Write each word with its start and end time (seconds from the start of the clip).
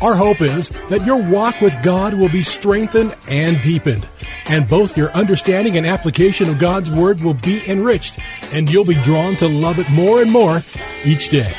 Our 0.00 0.14
hope 0.14 0.40
is 0.40 0.70
that 0.88 1.04
your 1.04 1.22
walk 1.22 1.60
with 1.60 1.76
God 1.82 2.14
will 2.14 2.30
be 2.30 2.42
strengthened 2.42 3.14
and 3.28 3.60
deepened, 3.60 4.08
and 4.46 4.66
both 4.66 4.96
your 4.96 5.10
understanding 5.10 5.76
and 5.76 5.86
application 5.86 6.48
of 6.48 6.58
God's 6.58 6.90
Word 6.90 7.20
will 7.20 7.34
be 7.34 7.60
enriched, 7.68 8.18
and 8.52 8.70
you'll 8.70 8.86
be 8.86 9.00
drawn 9.02 9.36
to 9.36 9.48
love 9.48 9.78
it 9.78 9.90
more 9.90 10.22
and 10.22 10.30
more 10.30 10.62
each 11.04 11.28
day. 11.28 11.52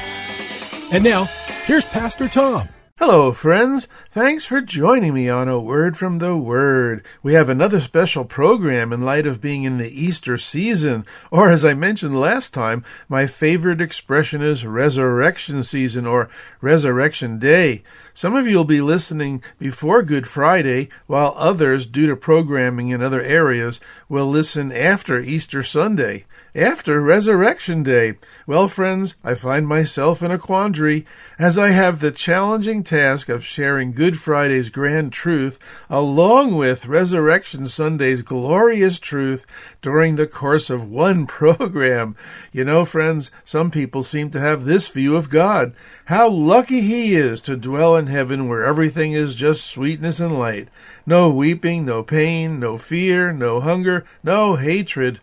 And 0.91 1.03
now, 1.03 1.25
here's 1.65 1.85
Pastor 1.85 2.27
Tom. 2.27 2.67
Hello, 3.03 3.31
friends. 3.31 3.87
Thanks 4.11 4.45
for 4.45 4.61
joining 4.61 5.15
me 5.15 5.27
on 5.27 5.47
A 5.47 5.59
Word 5.59 5.97
from 5.97 6.19
the 6.19 6.37
Word. 6.37 7.03
We 7.23 7.33
have 7.33 7.49
another 7.49 7.81
special 7.81 8.25
program 8.25 8.93
in 8.93 9.03
light 9.03 9.25
of 9.25 9.41
being 9.41 9.63
in 9.63 9.79
the 9.79 9.89
Easter 9.89 10.37
season, 10.37 11.07
or 11.31 11.49
as 11.49 11.65
I 11.65 11.73
mentioned 11.73 12.19
last 12.19 12.53
time, 12.53 12.85
my 13.09 13.25
favorite 13.25 13.81
expression 13.81 14.43
is 14.43 14.67
resurrection 14.67 15.63
season 15.63 16.05
or 16.05 16.29
resurrection 16.61 17.39
day. 17.39 17.81
Some 18.13 18.35
of 18.35 18.45
you 18.45 18.57
will 18.57 18.65
be 18.65 18.81
listening 18.81 19.41
before 19.57 20.03
Good 20.03 20.27
Friday, 20.27 20.87
while 21.07 21.33
others, 21.37 21.87
due 21.87 22.05
to 22.05 22.15
programming 22.15 22.89
in 22.89 23.01
other 23.01 23.23
areas, 23.23 23.79
will 24.09 24.27
listen 24.27 24.71
after 24.71 25.19
Easter 25.19 25.63
Sunday 25.63 26.25
after 26.53 26.99
Resurrection 26.99 27.81
Day. 27.81 28.15
Well, 28.45 28.67
friends, 28.67 29.15
I 29.23 29.35
find 29.35 29.65
myself 29.65 30.21
in 30.21 30.31
a 30.31 30.37
quandary 30.37 31.05
as 31.39 31.57
I 31.57 31.69
have 31.69 31.99
the 31.99 32.11
challenging 32.11 32.83
task 32.83 33.29
of 33.29 33.45
sharing 33.45 33.93
Good 33.93 34.19
Friday's 34.19 34.69
grand 34.69 35.13
truth 35.13 35.59
along 35.89 36.55
with 36.55 36.87
Resurrection 36.87 37.67
Sunday's 37.67 38.21
glorious 38.21 38.99
truth 38.99 39.45
during 39.81 40.15
the 40.15 40.27
course 40.27 40.69
of 40.69 40.89
one 40.89 41.25
program. 41.41 42.17
You 42.51 42.65
know, 42.65 42.83
friends, 42.83 43.31
some 43.45 43.71
people 43.71 44.03
seem 44.03 44.29
to 44.31 44.39
have 44.39 44.65
this 44.65 44.89
view 44.89 45.15
of 45.15 45.29
God. 45.29 45.73
How 46.05 46.27
lucky 46.27 46.81
he 46.81 47.15
is 47.15 47.39
to 47.41 47.55
dwell 47.55 47.95
in 47.95 48.07
heaven 48.07 48.49
where 48.49 48.65
everything 48.65 49.13
is 49.13 49.35
just 49.35 49.65
sweetness 49.65 50.19
and 50.19 50.37
light. 50.37 50.67
No 51.05 51.29
weeping, 51.29 51.85
no 51.85 52.03
pain, 52.03 52.59
no 52.59 52.77
fear, 52.77 53.31
no 53.31 53.61
hunger, 53.61 54.05
no 54.21 54.57
hatred. 54.57 55.21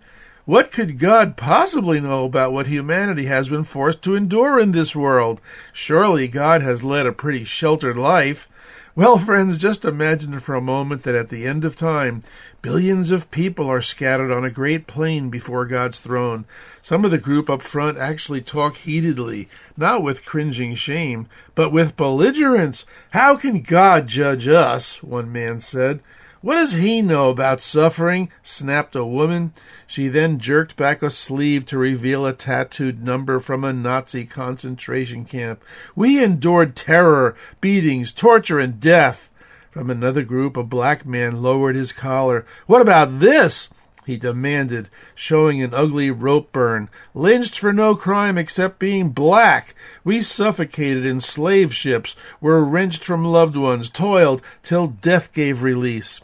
What 0.48 0.72
could 0.72 0.98
God 0.98 1.36
possibly 1.36 2.00
know 2.00 2.24
about 2.24 2.54
what 2.54 2.68
humanity 2.68 3.26
has 3.26 3.50
been 3.50 3.64
forced 3.64 4.00
to 4.04 4.14
endure 4.14 4.58
in 4.58 4.72
this 4.72 4.96
world? 4.96 5.42
Surely 5.74 6.26
God 6.26 6.62
has 6.62 6.82
led 6.82 7.04
a 7.04 7.12
pretty 7.12 7.44
sheltered 7.44 7.98
life. 7.98 8.48
Well, 8.96 9.18
friends, 9.18 9.58
just 9.58 9.84
imagine 9.84 10.40
for 10.40 10.54
a 10.54 10.62
moment 10.62 11.02
that 11.02 11.14
at 11.14 11.28
the 11.28 11.46
end 11.46 11.66
of 11.66 11.76
time, 11.76 12.22
billions 12.62 13.10
of 13.10 13.30
people 13.30 13.68
are 13.68 13.82
scattered 13.82 14.32
on 14.32 14.42
a 14.42 14.50
great 14.50 14.86
plain 14.86 15.28
before 15.28 15.66
God's 15.66 15.98
throne. 15.98 16.46
Some 16.80 17.04
of 17.04 17.10
the 17.10 17.18
group 17.18 17.50
up 17.50 17.60
front 17.60 17.98
actually 17.98 18.40
talk 18.40 18.76
heatedly, 18.76 19.50
not 19.76 20.02
with 20.02 20.24
cringing 20.24 20.74
shame, 20.76 21.28
but 21.54 21.72
with 21.72 21.94
belligerence. 21.94 22.86
How 23.10 23.36
can 23.36 23.60
God 23.60 24.06
judge 24.06 24.48
us? 24.48 25.02
One 25.02 25.30
man 25.30 25.60
said. 25.60 26.00
What 26.40 26.54
does 26.54 26.74
he 26.74 27.02
know 27.02 27.30
about 27.30 27.60
suffering? 27.60 28.30
snapped 28.44 28.94
a 28.94 29.04
woman. 29.04 29.52
She 29.88 30.06
then 30.06 30.38
jerked 30.38 30.76
back 30.76 31.02
a 31.02 31.10
sleeve 31.10 31.66
to 31.66 31.78
reveal 31.78 32.24
a 32.24 32.32
tattooed 32.32 33.02
number 33.02 33.40
from 33.40 33.64
a 33.64 33.72
Nazi 33.72 34.24
concentration 34.24 35.24
camp. 35.24 35.64
We 35.96 36.22
endured 36.22 36.76
terror, 36.76 37.34
beatings, 37.60 38.12
torture, 38.12 38.60
and 38.60 38.78
death. 38.78 39.30
From 39.72 39.90
another 39.90 40.22
group, 40.22 40.56
a 40.56 40.62
black 40.62 41.04
man 41.04 41.42
lowered 41.42 41.74
his 41.74 41.90
collar. 41.90 42.46
What 42.68 42.82
about 42.82 43.18
this? 43.18 43.68
he 44.06 44.16
demanded, 44.16 44.88
showing 45.16 45.60
an 45.60 45.74
ugly 45.74 46.08
rope 46.08 46.52
burn. 46.52 46.88
Lynched 47.14 47.58
for 47.58 47.72
no 47.72 47.96
crime 47.96 48.38
except 48.38 48.78
being 48.78 49.10
black. 49.10 49.74
We 50.04 50.22
suffocated 50.22 51.04
in 51.04 51.20
slave 51.20 51.74
ships, 51.74 52.14
were 52.40 52.64
wrenched 52.64 53.02
from 53.04 53.24
loved 53.24 53.56
ones, 53.56 53.90
toiled 53.90 54.40
till 54.62 54.86
death 54.86 55.32
gave 55.32 55.64
release. 55.64 56.20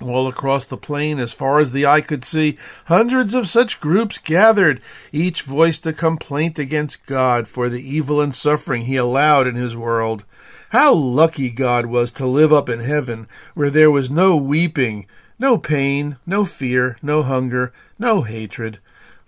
All 0.00 0.28
across 0.28 0.64
the 0.64 0.78
plain, 0.78 1.18
as 1.18 1.34
far 1.34 1.58
as 1.58 1.72
the 1.72 1.84
eye 1.84 2.00
could 2.00 2.24
see, 2.24 2.56
hundreds 2.86 3.34
of 3.34 3.48
such 3.48 3.80
groups 3.80 4.16
gathered. 4.16 4.80
Each 5.12 5.42
voiced 5.42 5.86
a 5.86 5.92
complaint 5.92 6.58
against 6.58 7.04
God 7.04 7.46
for 7.46 7.68
the 7.68 7.82
evil 7.82 8.20
and 8.20 8.34
suffering 8.34 8.86
he 8.86 8.96
allowed 8.96 9.46
in 9.46 9.56
his 9.56 9.76
world. 9.76 10.24
How 10.70 10.94
lucky 10.94 11.50
God 11.50 11.86
was 11.86 12.10
to 12.12 12.26
live 12.26 12.52
up 12.52 12.68
in 12.68 12.80
heaven, 12.80 13.28
where 13.54 13.70
there 13.70 13.90
was 13.90 14.10
no 14.10 14.36
weeping, 14.36 15.06
no 15.38 15.58
pain, 15.58 16.16
no 16.24 16.44
fear, 16.44 16.96
no 17.02 17.22
hunger, 17.22 17.72
no 17.98 18.22
hatred. 18.22 18.78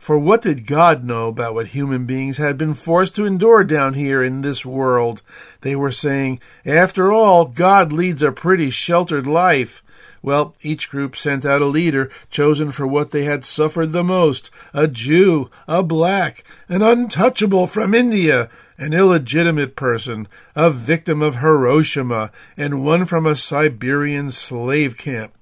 For 0.02 0.18
what 0.18 0.42
did 0.42 0.66
God 0.66 1.04
know 1.04 1.28
about 1.28 1.54
what 1.54 1.68
human 1.68 2.06
beings 2.06 2.36
had 2.36 2.58
been 2.58 2.74
forced 2.74 3.14
to 3.14 3.24
endure 3.24 3.62
down 3.62 3.94
here 3.94 4.20
in 4.20 4.42
this 4.42 4.66
world? 4.66 5.22
They 5.60 5.76
were 5.76 5.92
saying, 5.92 6.40
After 6.66 7.12
all, 7.12 7.44
God 7.44 7.92
leads 7.92 8.20
a 8.20 8.32
pretty 8.32 8.70
sheltered 8.70 9.28
life. 9.28 9.80
Well, 10.20 10.56
each 10.60 10.90
group 10.90 11.14
sent 11.14 11.44
out 11.44 11.62
a 11.62 11.66
leader 11.66 12.10
chosen 12.30 12.72
for 12.72 12.84
what 12.84 13.12
they 13.12 13.22
had 13.22 13.44
suffered 13.44 13.92
the 13.92 14.02
most 14.02 14.50
a 14.74 14.88
Jew, 14.88 15.50
a 15.68 15.84
black, 15.84 16.42
an 16.68 16.82
untouchable 16.82 17.68
from 17.68 17.94
India, 17.94 18.50
an 18.78 18.94
illegitimate 18.94 19.76
person, 19.76 20.26
a 20.56 20.68
victim 20.72 21.22
of 21.22 21.36
Hiroshima, 21.36 22.32
and 22.56 22.84
one 22.84 23.04
from 23.04 23.24
a 23.24 23.36
Siberian 23.36 24.32
slave 24.32 24.98
camp. 24.98 25.32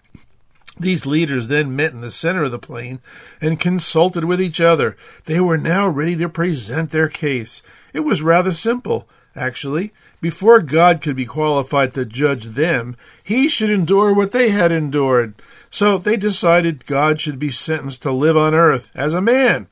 These 0.80 1.04
leaders 1.04 1.48
then 1.48 1.76
met 1.76 1.92
in 1.92 2.00
the 2.00 2.10
center 2.10 2.44
of 2.44 2.52
the 2.52 2.58
plain 2.58 3.00
and 3.38 3.60
consulted 3.60 4.24
with 4.24 4.40
each 4.40 4.62
other. 4.62 4.96
They 5.26 5.38
were 5.38 5.58
now 5.58 5.86
ready 5.86 6.16
to 6.16 6.28
present 6.30 6.90
their 6.90 7.08
case. 7.08 7.62
It 7.92 8.00
was 8.00 8.22
rather 8.22 8.52
simple, 8.52 9.06
actually. 9.36 9.92
Before 10.22 10.62
God 10.62 11.02
could 11.02 11.16
be 11.16 11.26
qualified 11.26 11.92
to 11.94 12.06
judge 12.06 12.44
them, 12.44 12.96
he 13.22 13.46
should 13.46 13.68
endure 13.68 14.14
what 14.14 14.32
they 14.32 14.48
had 14.48 14.72
endured. 14.72 15.34
So 15.68 15.98
they 15.98 16.16
decided 16.16 16.86
God 16.86 17.20
should 17.20 17.38
be 17.38 17.50
sentenced 17.50 18.00
to 18.02 18.10
live 18.10 18.38
on 18.38 18.54
earth 18.54 18.90
as 18.94 19.12
a 19.12 19.20
man. 19.20 19.66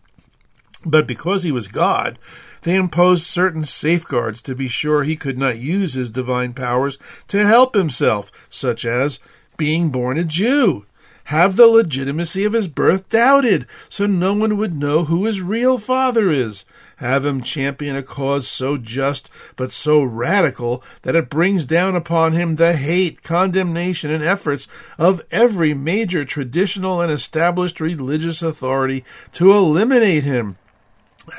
But 0.85 1.07
because 1.07 1.43
he 1.43 1.51
was 1.51 1.69
God, 1.69 2.19
they 2.63 2.75
imposed 2.75 3.25
certain 3.25 3.65
safeguards 3.65 4.43
to 4.43 4.55
be 4.55 4.69
sure 4.69 5.05
he 5.05 5.17
could 5.17 5.39
not 5.39 5.57
use 5.57 5.95
his 5.95 6.11
divine 6.11 6.53
powers 6.53 6.99
to 7.29 7.47
help 7.47 7.75
himself, 7.75 8.31
such 8.51 8.85
as 8.85 9.21
being 9.57 9.89
born 9.89 10.19
a 10.19 10.25
Jew, 10.25 10.85
have 11.29 11.57
the 11.57 11.67
legitimacy 11.67 12.43
of 12.45 12.55
his 12.55 12.67
birth 12.67 13.07
doubted, 13.11 13.67
so 13.91 14.07
no 14.07 14.33
one 14.33 14.57
would 14.57 14.75
know 14.75 15.05
who 15.05 15.27
his 15.27 15.43
real 15.43 15.77
father 15.77 16.31
is, 16.31 16.65
have 16.97 17.23
him 17.27 17.43
champion 17.43 17.95
a 17.95 18.03
cause 18.03 18.49
so 18.49 18.79
just 18.79 19.29
but 19.55 19.71
so 19.71 20.03
radical 20.03 20.83
that 21.03 21.15
it 21.15 21.29
brings 21.29 21.67
down 21.67 21.95
upon 21.95 22.33
him 22.33 22.55
the 22.55 22.73
hate, 22.73 23.23
condemnation, 23.23 24.11
and 24.11 24.25
efforts 24.25 24.67
of 24.97 25.21
every 25.31 25.75
major 25.75 26.25
traditional 26.25 27.03
and 27.03 27.13
established 27.13 27.79
religious 27.79 28.41
authority 28.41 29.05
to 29.35 29.53
eliminate 29.53 30.25
him. 30.25 30.57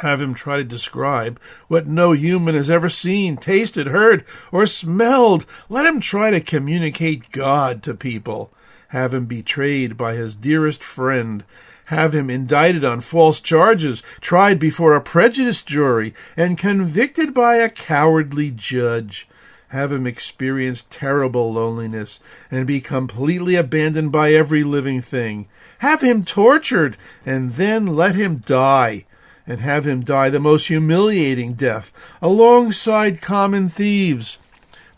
Have 0.03 0.21
him 0.21 0.35
try 0.35 0.57
to 0.57 0.63
describe 0.63 1.39
what 1.67 1.87
no 1.87 2.11
human 2.11 2.53
has 2.53 2.69
ever 2.69 2.89
seen, 2.89 3.37
tasted, 3.37 3.87
heard, 3.87 4.23
or 4.51 4.67
smelled. 4.67 5.47
Let 5.67 5.87
him 5.87 5.99
try 5.99 6.29
to 6.29 6.39
communicate 6.39 7.31
God 7.31 7.81
to 7.81 7.95
people. 7.95 8.53
Have 8.89 9.13
him 9.13 9.25
betrayed 9.25 9.97
by 9.97 10.15
his 10.15 10.35
dearest 10.35 10.83
friend 10.83 11.43
have 11.89 12.13
him 12.13 12.29
indicted 12.29 12.85
on 12.85 13.01
false 13.01 13.39
charges, 13.39 14.03
tried 14.21 14.59
before 14.59 14.93
a 14.93 15.01
prejudiced 15.01 15.65
jury, 15.65 16.13
and 16.37 16.55
convicted 16.55 17.33
by 17.33 17.55
a 17.55 17.67
cowardly 17.67 18.51
judge. 18.51 19.27
Have 19.69 19.91
him 19.91 20.05
experience 20.05 20.85
terrible 20.91 21.51
loneliness 21.51 22.19
and 22.51 22.67
be 22.67 22.79
completely 22.79 23.55
abandoned 23.55 24.11
by 24.11 24.33
every 24.33 24.63
living 24.63 25.01
thing. 25.01 25.47
Have 25.79 26.01
him 26.01 26.23
tortured 26.23 26.95
and 27.25 27.53
then 27.53 27.87
let 27.87 28.13
him 28.13 28.43
die 28.45 29.05
and 29.47 29.59
have 29.59 29.87
him 29.87 30.01
die 30.01 30.29
the 30.29 30.39
most 30.39 30.67
humiliating 30.67 31.53
death 31.53 31.91
alongside 32.21 33.19
common 33.19 33.67
thieves. 33.67 34.37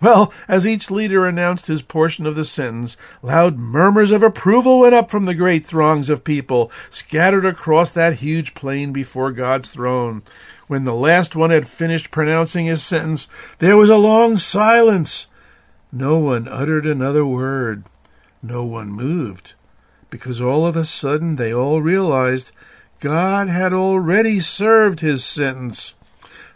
Well, 0.02 0.34
as 0.48 0.66
each 0.66 0.90
leader 0.90 1.28
announced 1.28 1.68
his 1.68 1.84
portion 1.84 2.26
of 2.26 2.34
the 2.36 2.44
sentence, 2.44 2.98
loud 3.22 3.60
murmurs 3.60 4.12
of 4.12 4.24
approval 4.24 4.80
went 4.80 4.96
up 4.96 5.12
from 5.12 5.26
the 5.26 5.36
great 5.36 5.66
throngs 5.66 6.10
of 6.10 6.24
people 6.24 6.72
scattered 6.90 7.46
across 7.46 7.92
that 7.92 8.16
huge 8.16 8.56
plain 8.56 8.92
before 8.92 9.32
God's 9.32 9.70
throne. 9.70 10.24
When 10.66 10.86
the 10.86 10.96
last 10.96 11.36
one 11.36 11.52
had 11.52 11.68
finished 11.68 12.10
pronouncing 12.10 12.66
his 12.66 12.82
sentence, 12.82 13.28
there 13.60 13.78
was 13.78 13.92
a 13.92 13.98
long 13.98 14.40
silence. 14.40 15.28
No 15.92 16.18
one 16.18 16.48
uttered 16.48 16.86
another 16.88 17.26
word. 17.26 17.84
No 18.42 18.64
one 18.64 18.90
moved. 18.90 19.54
Because 20.10 20.42
all 20.42 20.66
of 20.66 20.76
a 20.76 20.86
sudden 20.86 21.36
they 21.36 21.54
all 21.54 21.82
realized 21.82 22.52
God 23.00 23.50
had 23.50 23.72
already 23.72 24.40
served 24.40 25.02
his 25.02 25.24
sentence. 25.24 25.94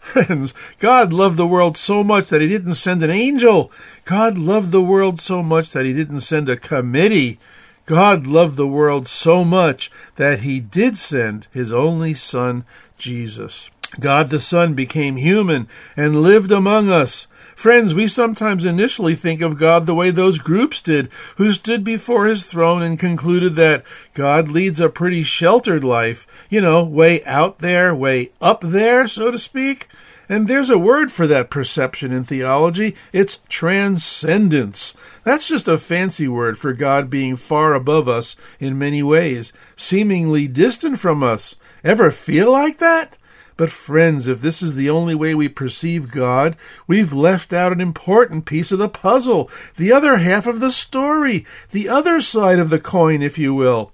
Friends, 0.06 0.54
God 0.78 1.12
loved 1.12 1.36
the 1.36 1.48
world 1.48 1.76
so 1.76 2.04
much 2.04 2.28
that 2.28 2.40
he 2.40 2.46
didn't 2.46 2.76
send 2.76 3.02
an 3.02 3.10
angel. 3.10 3.72
God 4.04 4.38
loved 4.38 4.70
the 4.70 4.80
world 4.80 5.20
so 5.20 5.42
much 5.42 5.72
that 5.72 5.84
he 5.84 5.92
didn't 5.92 6.20
send 6.20 6.48
a 6.48 6.56
committee. 6.56 7.40
God 7.86 8.24
loved 8.24 8.56
the 8.56 8.68
world 8.68 9.08
so 9.08 9.44
much 9.44 9.90
that 10.14 10.40
he 10.40 10.60
did 10.60 10.96
send 10.96 11.48
his 11.52 11.72
only 11.72 12.14
Son, 12.14 12.64
Jesus. 12.96 13.68
God 14.00 14.30
the 14.30 14.40
Son 14.40 14.74
became 14.74 15.16
human 15.16 15.68
and 15.96 16.22
lived 16.22 16.50
among 16.50 16.90
us. 16.90 17.28
Friends, 17.54 17.94
we 17.94 18.06
sometimes 18.06 18.66
initially 18.66 19.14
think 19.14 19.40
of 19.40 19.58
God 19.58 19.86
the 19.86 19.94
way 19.94 20.10
those 20.10 20.38
groups 20.38 20.82
did, 20.82 21.08
who 21.36 21.52
stood 21.52 21.84
before 21.84 22.26
his 22.26 22.42
throne 22.42 22.82
and 22.82 22.98
concluded 22.98 23.56
that 23.56 23.82
God 24.12 24.48
leads 24.48 24.78
a 24.78 24.90
pretty 24.90 25.22
sheltered 25.22 25.82
life, 25.82 26.26
you 26.50 26.60
know, 26.60 26.84
way 26.84 27.24
out 27.24 27.60
there, 27.60 27.94
way 27.94 28.30
up 28.42 28.60
there, 28.60 29.08
so 29.08 29.30
to 29.30 29.38
speak. 29.38 29.88
And 30.28 30.48
there's 30.48 30.68
a 30.68 30.78
word 30.78 31.10
for 31.10 31.26
that 31.28 31.48
perception 31.48 32.12
in 32.12 32.24
theology. 32.24 32.94
It's 33.12 33.38
transcendence. 33.48 34.92
That's 35.24 35.48
just 35.48 35.66
a 35.66 35.78
fancy 35.78 36.28
word 36.28 36.58
for 36.58 36.74
God 36.74 37.08
being 37.08 37.36
far 37.36 37.72
above 37.72 38.06
us 38.06 38.36
in 38.60 38.78
many 38.78 39.02
ways, 39.02 39.54
seemingly 39.76 40.46
distant 40.46 40.98
from 40.98 41.22
us. 41.22 41.56
Ever 41.82 42.10
feel 42.10 42.52
like 42.52 42.78
that? 42.78 43.16
But, 43.56 43.70
friends, 43.70 44.28
if 44.28 44.40
this 44.42 44.62
is 44.62 44.74
the 44.74 44.90
only 44.90 45.14
way 45.14 45.34
we 45.34 45.48
perceive 45.48 46.10
God, 46.10 46.56
we've 46.86 47.12
left 47.12 47.52
out 47.52 47.72
an 47.72 47.80
important 47.80 48.44
piece 48.44 48.70
of 48.70 48.78
the 48.78 48.88
puzzle, 48.88 49.50
the 49.76 49.92
other 49.92 50.18
half 50.18 50.46
of 50.46 50.60
the 50.60 50.70
story, 50.70 51.46
the 51.70 51.88
other 51.88 52.20
side 52.20 52.58
of 52.58 52.68
the 52.68 52.78
coin, 52.78 53.22
if 53.22 53.38
you 53.38 53.54
will. 53.54 53.92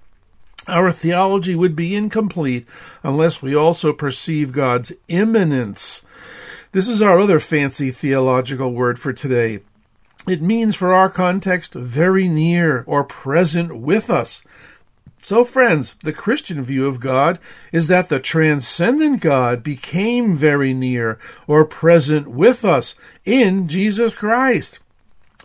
Our 0.67 0.93
theology 0.93 1.55
would 1.55 1.76
be 1.76 1.94
incomplete 1.94 2.67
unless 3.03 3.43
we 3.43 3.55
also 3.55 3.93
perceive 3.93 4.53
God's 4.53 4.93
immanence. 5.09 6.03
This 6.73 6.88
is 6.88 7.03
our 7.03 7.20
other 7.20 7.38
fancy 7.38 7.91
theological 7.91 8.73
word 8.73 8.99
for 8.99 9.12
today. 9.12 9.61
It 10.26 10.41
means, 10.41 10.76
for 10.76 10.93
our 10.93 11.11
context, 11.11 11.75
very 11.75 12.29
near 12.29 12.85
or 12.87 13.03
present 13.03 13.76
with 13.76 14.09
us. 14.09 14.43
So, 15.25 15.45
friends, 15.45 15.95
the 16.03 16.13
Christian 16.13 16.63
view 16.65 16.87
of 16.89 16.99
God 16.99 17.39
is 17.71 17.87
that 17.87 18.09
the 18.09 18.19
transcendent 18.19 19.21
God 19.21 19.63
became 19.63 20.37
very 20.37 20.75
near 20.75 21.17
or 21.47 21.65
present 21.65 22.27
with 22.27 22.65
us 22.65 22.97
in 23.25 23.69
Jesus 23.69 24.17
Christ. 24.17 24.81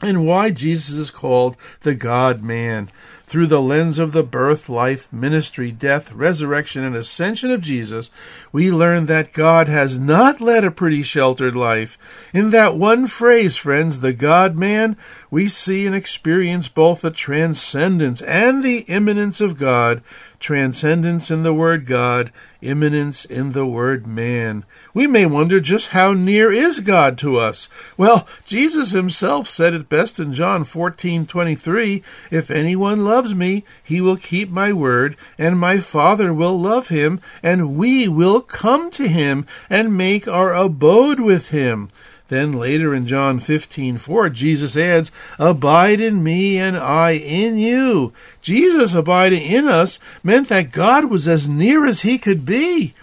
And 0.02 0.26
why 0.26 0.50
Jesus 0.50 0.96
is 0.96 1.12
called 1.12 1.58
the 1.82 1.94
God 1.94 2.42
man 2.42 2.90
through 3.28 3.48
the 3.48 3.62
lens 3.62 4.00
of 4.00 4.14
the 4.14 4.24
birth, 4.24 4.70
life, 4.70 5.12
ministry, 5.12 5.70
death, 5.70 6.14
resurrection, 6.14 6.86
and 6.86 6.96
ascension 6.96 7.52
of 7.52 7.60
Jesus, 7.60 8.10
we 8.54 8.72
learn 8.72 9.06
that 9.06 9.34
God 9.34 9.68
has 9.68 10.00
not 10.00 10.40
led 10.40 10.64
a 10.64 10.72
pretty 10.72 11.04
sheltered 11.04 11.54
life. 11.54 11.98
In 12.34 12.52
that 12.52 12.78
one 12.78 13.06
phrase, 13.06 13.58
friends, 13.58 14.00
the 14.00 14.14
God 14.14 14.56
man, 14.56 14.96
we 15.30 15.50
see 15.50 15.86
and 15.86 15.94
experience 15.94 16.70
both 16.70 17.02
the 17.02 17.12
transcendence 17.12 18.22
and 18.22 18.64
the 18.64 18.80
immanence 18.88 19.42
of 19.42 19.60
God, 19.60 20.02
transcendence 20.40 21.32
in 21.32 21.44
the 21.44 21.54
word 21.54 21.86
God, 21.86 22.32
immanence 22.62 23.26
in 23.26 23.52
the 23.52 23.66
word 23.66 24.06
man. 24.08 24.66
We 24.94 25.08
may 25.08 25.26
wonder 25.26 25.60
just 25.60 25.90
how 25.90 26.14
near 26.14 26.52
is 26.52 26.80
God 26.80 27.18
to 27.20 27.38
us? 27.38 27.70
Well, 27.98 28.28
Jesus 28.46 28.92
himself 28.92 29.48
said 29.48 29.74
it 29.74 29.90
best 29.90 30.20
in 30.20 30.34
John 30.34 30.64
14:23, 30.64 32.04
if 32.32 32.52
anyone 32.52 33.04
loves 33.04 33.36
me, 33.36 33.64
he 33.84 34.02
will 34.02 34.18
keep 34.18 34.50
my 34.50 34.74
word, 34.74 35.16
and 35.38 35.60
my 35.60 35.78
Father 35.80 36.34
will 36.34 36.60
love 36.60 36.90
him, 36.90 37.20
and 37.42 37.76
we 37.76 38.08
will 38.08 38.42
come 38.42 38.90
to 38.92 39.08
him 39.08 39.46
and 39.70 39.98
make 39.98 40.28
our 40.28 40.54
abode 40.54 41.20
with 41.20 41.50
him. 41.50 41.90
Then 42.28 42.54
later 42.54 42.94
in 42.94 43.08
John 43.08 43.40
15:4, 43.40 44.30
Jesus 44.30 44.76
adds, 44.76 45.12
"Abide 45.40 46.02
in 46.02 46.24
me 46.24 46.58
and 46.58 46.78
I 46.78 47.12
in 47.12 47.58
you." 47.58 48.12
Jesus 48.42 48.94
abiding 48.94 49.42
in 49.42 49.68
us 49.68 50.00
meant 50.24 50.50
that 50.50 50.72
God 50.72 51.06
was 51.06 51.28
as 51.28 51.48
near 51.48 51.86
as 51.86 52.02
he 52.02 52.18
could 52.18 52.46
be. 52.46 52.94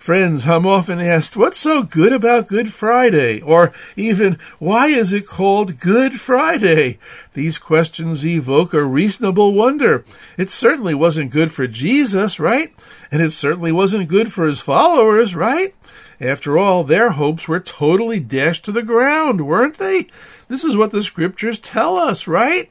Friends, 0.00 0.46
I'm 0.46 0.66
often 0.66 0.98
asked, 0.98 1.36
what's 1.36 1.58
so 1.58 1.82
good 1.82 2.10
about 2.12 2.48
Good 2.48 2.72
Friday? 2.72 3.40
Or 3.42 3.70
even, 3.96 4.38
why 4.58 4.86
is 4.86 5.12
it 5.12 5.26
called 5.26 5.78
Good 5.78 6.18
Friday? 6.18 6.98
These 7.34 7.58
questions 7.58 8.24
evoke 8.24 8.72
a 8.72 8.82
reasonable 8.82 9.52
wonder. 9.52 10.02
It 10.38 10.48
certainly 10.48 10.94
wasn't 10.94 11.30
good 11.30 11.52
for 11.52 11.66
Jesus, 11.66 12.40
right? 12.40 12.72
And 13.12 13.20
it 13.20 13.32
certainly 13.32 13.72
wasn't 13.72 14.08
good 14.08 14.32
for 14.32 14.46
his 14.46 14.60
followers, 14.60 15.34
right? 15.36 15.74
After 16.20 16.58
all, 16.58 16.84
their 16.84 17.10
hopes 17.10 17.48
were 17.48 17.60
totally 17.60 18.20
dashed 18.20 18.64
to 18.66 18.72
the 18.72 18.82
ground, 18.82 19.46
weren't 19.46 19.78
they? 19.78 20.08
This 20.48 20.64
is 20.64 20.76
what 20.76 20.90
the 20.90 21.02
scriptures 21.02 21.58
tell 21.58 21.96
us, 21.96 22.26
right? 22.26 22.70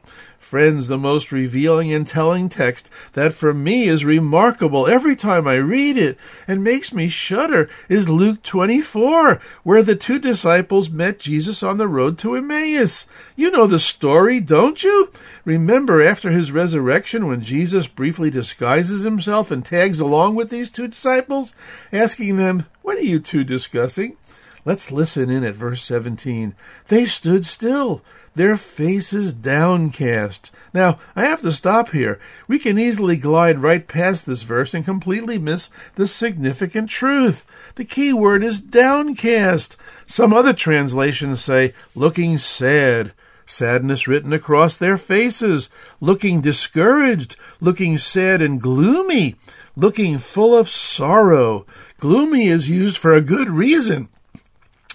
Friends, 0.49 0.87
the 0.87 0.97
most 0.97 1.31
revealing 1.31 1.93
and 1.93 2.07
telling 2.07 2.49
text 2.49 2.89
that 3.13 3.33
for 3.33 3.53
me 3.53 3.83
is 3.83 4.03
remarkable 4.03 4.87
every 4.87 5.15
time 5.15 5.47
I 5.47 5.57
read 5.57 5.95
it 5.95 6.17
and 6.47 6.63
makes 6.63 6.91
me 6.91 7.07
shudder 7.07 7.69
is 7.87 8.09
Luke 8.09 8.41
24, 8.41 9.39
where 9.61 9.83
the 9.83 9.95
two 9.95 10.17
disciples 10.17 10.89
met 10.89 11.19
Jesus 11.19 11.61
on 11.61 11.77
the 11.77 11.87
road 11.87 12.17
to 12.17 12.33
Emmaus. 12.33 13.05
You 13.35 13.51
know 13.51 13.67
the 13.67 13.77
story, 13.77 14.39
don't 14.39 14.83
you? 14.83 15.11
Remember, 15.45 16.01
after 16.01 16.31
his 16.31 16.51
resurrection, 16.51 17.27
when 17.27 17.41
Jesus 17.41 17.85
briefly 17.85 18.31
disguises 18.31 19.03
himself 19.03 19.51
and 19.51 19.63
tags 19.63 19.99
along 19.99 20.33
with 20.33 20.49
these 20.49 20.71
two 20.71 20.87
disciples, 20.87 21.53
asking 21.93 22.37
them, 22.37 22.65
What 22.81 22.97
are 22.97 23.01
you 23.01 23.19
two 23.19 23.43
discussing? 23.43 24.17
Let's 24.65 24.91
listen 24.91 25.29
in 25.29 25.43
at 25.43 25.53
verse 25.53 25.83
17. 25.83 26.55
They 26.87 27.05
stood 27.05 27.45
still 27.45 28.01
their 28.35 28.57
faces 28.57 29.33
downcast. 29.33 30.51
Now, 30.73 30.99
I 31.15 31.23
have 31.23 31.41
to 31.41 31.51
stop 31.51 31.89
here. 31.89 32.19
We 32.47 32.59
can 32.59 32.77
easily 32.77 33.17
glide 33.17 33.59
right 33.59 33.87
past 33.87 34.25
this 34.25 34.43
verse 34.43 34.73
and 34.73 34.85
completely 34.85 35.37
miss 35.37 35.69
the 35.95 36.07
significant 36.07 36.89
truth. 36.89 37.45
The 37.75 37.85
key 37.85 38.13
word 38.13 38.43
is 38.43 38.59
downcast. 38.59 39.77
Some 40.05 40.33
other 40.33 40.53
translations 40.53 41.41
say 41.41 41.73
looking 41.95 42.37
sad. 42.37 43.13
Sadness 43.45 44.07
written 44.07 44.31
across 44.31 44.75
their 44.75 44.97
faces, 44.97 45.69
looking 45.99 46.39
discouraged, 46.39 47.35
looking 47.59 47.97
sad 47.97 48.43
and 48.43 48.61
gloomy, 48.61 49.35
looking 49.75 50.19
full 50.19 50.55
of 50.55 50.69
sorrow. 50.69 51.65
Gloomy 51.97 52.47
is 52.47 52.69
used 52.69 52.97
for 52.97 53.13
a 53.13 53.21
good 53.21 53.49
reason. 53.49 54.07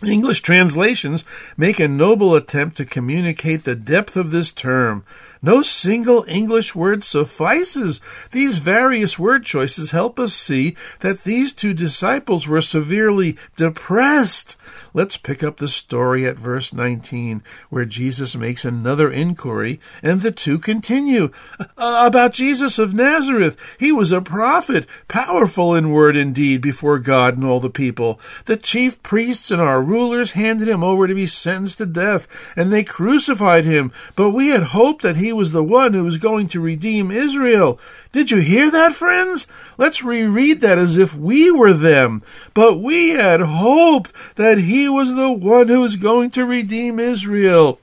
English 0.02 0.40
translations 0.40 1.24
make 1.56 1.78
a 1.78 1.86
noble 1.86 2.34
attempt 2.34 2.76
to 2.76 2.84
communicate 2.84 3.64
the 3.64 3.76
depth 3.76 4.16
of 4.16 4.30
this 4.30 4.50
term. 4.50 5.04
No 5.44 5.60
single 5.60 6.24
English 6.26 6.74
word 6.74 7.04
suffices. 7.04 8.00
These 8.30 8.56
various 8.56 9.18
word 9.18 9.44
choices 9.44 9.90
help 9.90 10.18
us 10.18 10.32
see 10.32 10.74
that 11.00 11.24
these 11.24 11.52
two 11.52 11.74
disciples 11.74 12.48
were 12.48 12.62
severely 12.62 13.36
depressed. 13.54 14.56
Let's 14.94 15.18
pick 15.18 15.42
up 15.42 15.56
the 15.58 15.68
story 15.68 16.24
at 16.24 16.38
verse 16.38 16.72
19, 16.72 17.42
where 17.68 17.84
Jesus 17.84 18.34
makes 18.34 18.64
another 18.64 19.10
inquiry, 19.10 19.80
and 20.02 20.22
the 20.22 20.30
two 20.30 20.58
continue. 20.58 21.30
About 21.76 22.32
Jesus 22.32 22.78
of 22.78 22.94
Nazareth. 22.94 23.56
He 23.78 23.92
was 23.92 24.12
a 24.12 24.22
prophet, 24.22 24.86
powerful 25.08 25.74
in 25.74 25.90
word 25.90 26.16
and 26.16 26.34
deed 26.34 26.62
before 26.62 27.00
God 27.00 27.36
and 27.36 27.44
all 27.44 27.60
the 27.60 27.68
people. 27.68 28.18
The 28.46 28.56
chief 28.56 29.02
priests 29.02 29.50
and 29.50 29.60
our 29.60 29.82
rulers 29.82 30.30
handed 30.30 30.68
him 30.68 30.84
over 30.84 31.06
to 31.06 31.14
be 31.14 31.26
sentenced 31.26 31.78
to 31.78 31.86
death, 31.86 32.26
and 32.56 32.72
they 32.72 32.84
crucified 32.84 33.64
him. 33.64 33.92
But 34.16 34.30
we 34.30 34.48
had 34.48 34.62
hoped 34.62 35.02
that 35.02 35.16
he 35.16 35.33
was 35.34 35.52
the 35.52 35.64
one 35.64 35.92
who 35.92 36.04
was 36.04 36.18
going 36.18 36.48
to 36.48 36.60
redeem 36.60 37.10
Israel. 37.10 37.78
Did 38.12 38.30
you 38.30 38.38
hear 38.38 38.70
that, 38.70 38.94
friends? 38.94 39.46
Let's 39.76 40.02
reread 40.02 40.60
that 40.60 40.78
as 40.78 40.96
if 40.96 41.14
we 41.14 41.50
were 41.50 41.72
them. 41.72 42.22
But 42.54 42.78
we 42.78 43.10
had 43.10 43.40
hoped 43.40 44.12
that 44.36 44.58
he 44.58 44.88
was 44.88 45.14
the 45.14 45.32
one 45.32 45.68
who 45.68 45.80
was 45.80 45.96
going 45.96 46.30
to 46.30 46.46
redeem 46.46 46.98
Israel. 46.98 47.80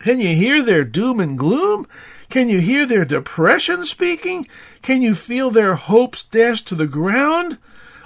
Can 0.00 0.20
you 0.20 0.34
hear 0.34 0.62
their 0.62 0.84
doom 0.84 1.20
and 1.20 1.36
gloom? 1.36 1.86
Can 2.30 2.48
you 2.48 2.60
hear 2.60 2.86
their 2.86 3.04
depression 3.04 3.84
speaking? 3.84 4.46
Can 4.82 5.02
you 5.02 5.14
feel 5.14 5.50
their 5.50 5.74
hopes 5.74 6.22
dashed 6.22 6.68
to 6.68 6.74
the 6.74 6.86
ground? 6.86 7.58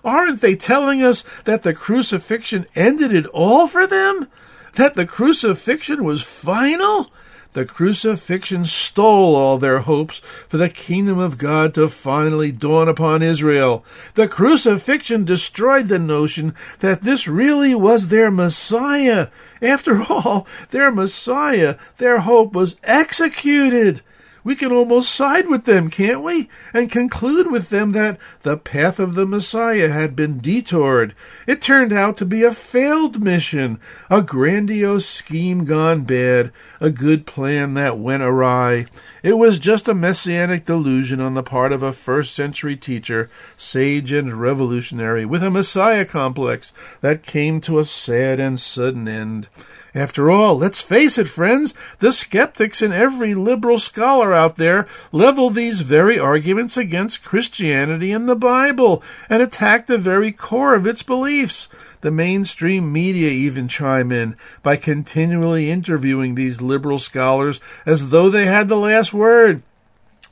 Aren't 0.05 0.41
they 0.41 0.57
telling 0.57 1.02
us 1.02 1.25
that 1.45 1.62
the 1.62 1.75
crucifixion 1.75 2.67
ended 2.75 3.12
it 3.12 3.26
all 3.26 3.67
for 3.67 3.87
them? 3.87 4.29
That 4.75 4.95
the 4.95 5.07
crucifixion 5.07 6.05
was 6.05 6.23
final? 6.23 7.12
The 7.55 7.67
crucifixion 7.67 8.65
stole 8.65 9.37
all 9.37 9.59
their 9.59 9.81
hopes 9.81 10.23
for 10.49 10.57
the 10.57 10.71
kingdom 10.71 11.19
of 11.19 11.37
God 11.37 11.75
to 11.75 11.89
finally 11.89 12.51
dawn 12.51 12.89
upon 12.89 13.23
Israel. 13.23 13.85
The 14.15 14.27
crucifixion 14.27 15.25
destroyed 15.27 15.89
the 15.89 15.99
notion 15.99 16.55
that 16.81 17.03
this 17.03 17.29
really 17.29 17.75
was 17.75 18.09
their 18.09 18.31
Messiah. 18.31 19.29
After 19.61 20.03
all, 20.09 20.47
their 20.71 20.91
Messiah, 20.91 21.77
their 21.99 22.21
hope 22.21 22.55
was 22.55 22.77
executed 22.85 24.01
we 24.45 24.57
can 24.57 24.73
almost 24.73 25.13
side 25.13 25.49
with 25.49 25.65
them, 25.65 25.89
can't 25.89 26.23
we? 26.23 26.49
And 26.75 26.91
conclude 26.91 27.51
with 27.51 27.71
them 27.71 27.91
that 27.91 28.19
the 28.43 28.57
path 28.57 28.99
of 28.99 29.15
the 29.15 29.27
Messiah 29.27 29.91
had 29.91 30.17
been 30.17 30.41
detoured. 30.41 31.15
It 31.47 31.63
turned 31.63 31.93
out 31.93 32.17
to 32.19 32.25
be 32.25 32.43
a 32.43 32.53
failed 32.53 33.23
mission, 33.23 33.79
a 34.11 34.23
grandiose 34.23 35.07
scheme 35.07 35.65
gone 35.65 36.03
bad, 36.03 36.53
a 36.81 36.91
good 36.91 37.27
plan 37.27 37.75
that 37.75 37.99
went 37.99 38.23
awry. 38.23 38.87
It 39.23 39.38
was 39.38 39.61
just 39.61 39.88
a 39.88 39.95
messianic 39.95 40.64
delusion 40.64 41.21
on 41.21 41.35
the 41.35 41.45
part 41.45 41.73
of 41.73 41.81
a 41.81 41.93
first 41.93 42.35
century 42.35 42.75
teacher, 42.75 43.31
sage 43.57 44.11
and 44.11 44.41
revolutionary, 44.41 45.25
with 45.25 45.45
a 45.45 45.50
Messiah 45.50 46.05
complex 46.05 46.73
that 47.02 47.23
came 47.23 47.61
to 47.61 47.79
a 47.79 47.85
sad 47.85 48.41
and 48.41 48.59
sudden 48.59 49.07
end. 49.07 49.47
After 49.95 50.29
all, 50.29 50.57
let's 50.57 50.81
face 50.81 51.19
it, 51.19 51.29
friends, 51.29 51.73
the 52.00 52.12
skeptics 52.12 52.83
and 52.83 52.93
every 52.93 53.35
liberal 53.35 53.79
scholar 53.79 54.33
out 54.33 54.57
there 54.57 54.88
level 55.12 55.50
these 55.50 55.83
very 55.83 56.19
arguments 56.19 56.76
against 56.76 57.23
Christianity 57.23 58.11
and 58.11 58.29
the 58.29 58.35
Bible 58.35 59.05
and 59.29 59.41
attack 59.41 59.87
the 59.87 59.99
very 59.99 60.33
core 60.33 60.75
of 60.75 60.87
its 60.87 61.02
beliefs. 61.02 61.69
The 62.03 62.11
mainstream 62.11 62.93
media 62.93 63.31
even 63.31 63.69
chime 63.69 64.11
in 64.11 64.37
by 64.63 64.77
continually 64.77 65.71
interviewing 65.71 66.35
these 66.35 66.61
liberal 66.61 66.99
scholars 66.99 67.61
as 67.87 68.09
though 68.11 68.29
they 68.29 68.45
had 68.45 68.69
the 68.69 68.77
last 68.77 69.15
word. 69.15 69.63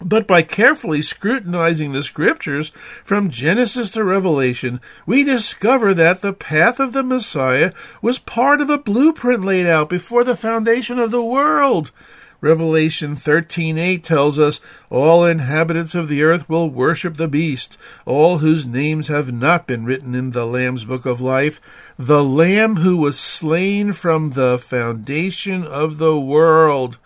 But 0.02 0.26
by 0.26 0.42
carefully 0.42 1.00
scrutinizing 1.00 1.92
the 1.92 2.02
scriptures 2.02 2.70
from 3.04 3.30
Genesis 3.30 3.90
to 3.92 4.02
Revelation, 4.02 4.80
we 5.06 5.22
discover 5.22 5.94
that 5.94 6.22
the 6.22 6.32
path 6.32 6.80
of 6.80 6.92
the 6.92 7.04
Messiah 7.04 7.72
was 8.02 8.18
part 8.18 8.60
of 8.60 8.68
a 8.68 8.78
blueprint 8.78 9.44
laid 9.44 9.66
out 9.66 9.88
before 9.88 10.24
the 10.24 10.36
foundation 10.36 10.98
of 10.98 11.10
the 11.10 11.22
world. 11.22 11.92
Revelation 12.40 13.16
13:8 13.16 14.02
tells 14.02 14.38
us, 14.38 14.60
"All 14.88 15.24
inhabitants 15.24 15.94
of 15.94 16.08
the 16.08 16.22
earth 16.22 16.48
will 16.48 16.70
worship 16.70 17.16
the 17.16 17.28
beast, 17.28 17.76
all 18.06 18.38
whose 18.38 18.64
names 18.64 19.08
have 19.08 19.32
not 19.32 19.66
been 19.66 19.84
written 19.84 20.14
in 20.14 20.30
the 20.30 20.46
Lamb's 20.46 20.84
book 20.84 21.04
of 21.04 21.20
life, 21.20 21.60
the 21.98 22.24
lamb 22.24 22.76
who 22.76 22.96
was 22.96 23.18
slain 23.18 23.92
from 23.92 24.30
the 24.30 24.58
foundation 24.58 25.64
of 25.64 25.98
the 25.98 26.18
world." 26.18 26.96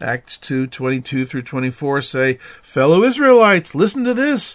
Acts 0.00 0.36
2:22 0.36 1.24
through 1.24 1.42
24 1.42 2.02
say, 2.02 2.38
Fellow 2.62 3.02
Israelites, 3.02 3.74
listen 3.74 4.04
to 4.04 4.12
this. 4.12 4.54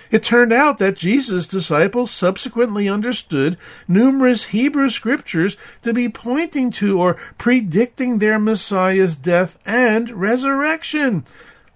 It 0.11 0.23
turned 0.23 0.51
out 0.51 0.77
that 0.79 0.97
Jesus' 0.97 1.47
disciples 1.47 2.11
subsequently 2.11 2.89
understood 2.89 3.57
numerous 3.87 4.47
Hebrew 4.47 4.89
scriptures 4.89 5.55
to 5.83 5.93
be 5.93 6.09
pointing 6.09 6.69
to 6.71 6.99
or 6.99 7.15
predicting 7.37 8.17
their 8.19 8.37
Messiah's 8.37 9.15
death 9.15 9.57
and 9.65 10.09
resurrection 10.11 11.23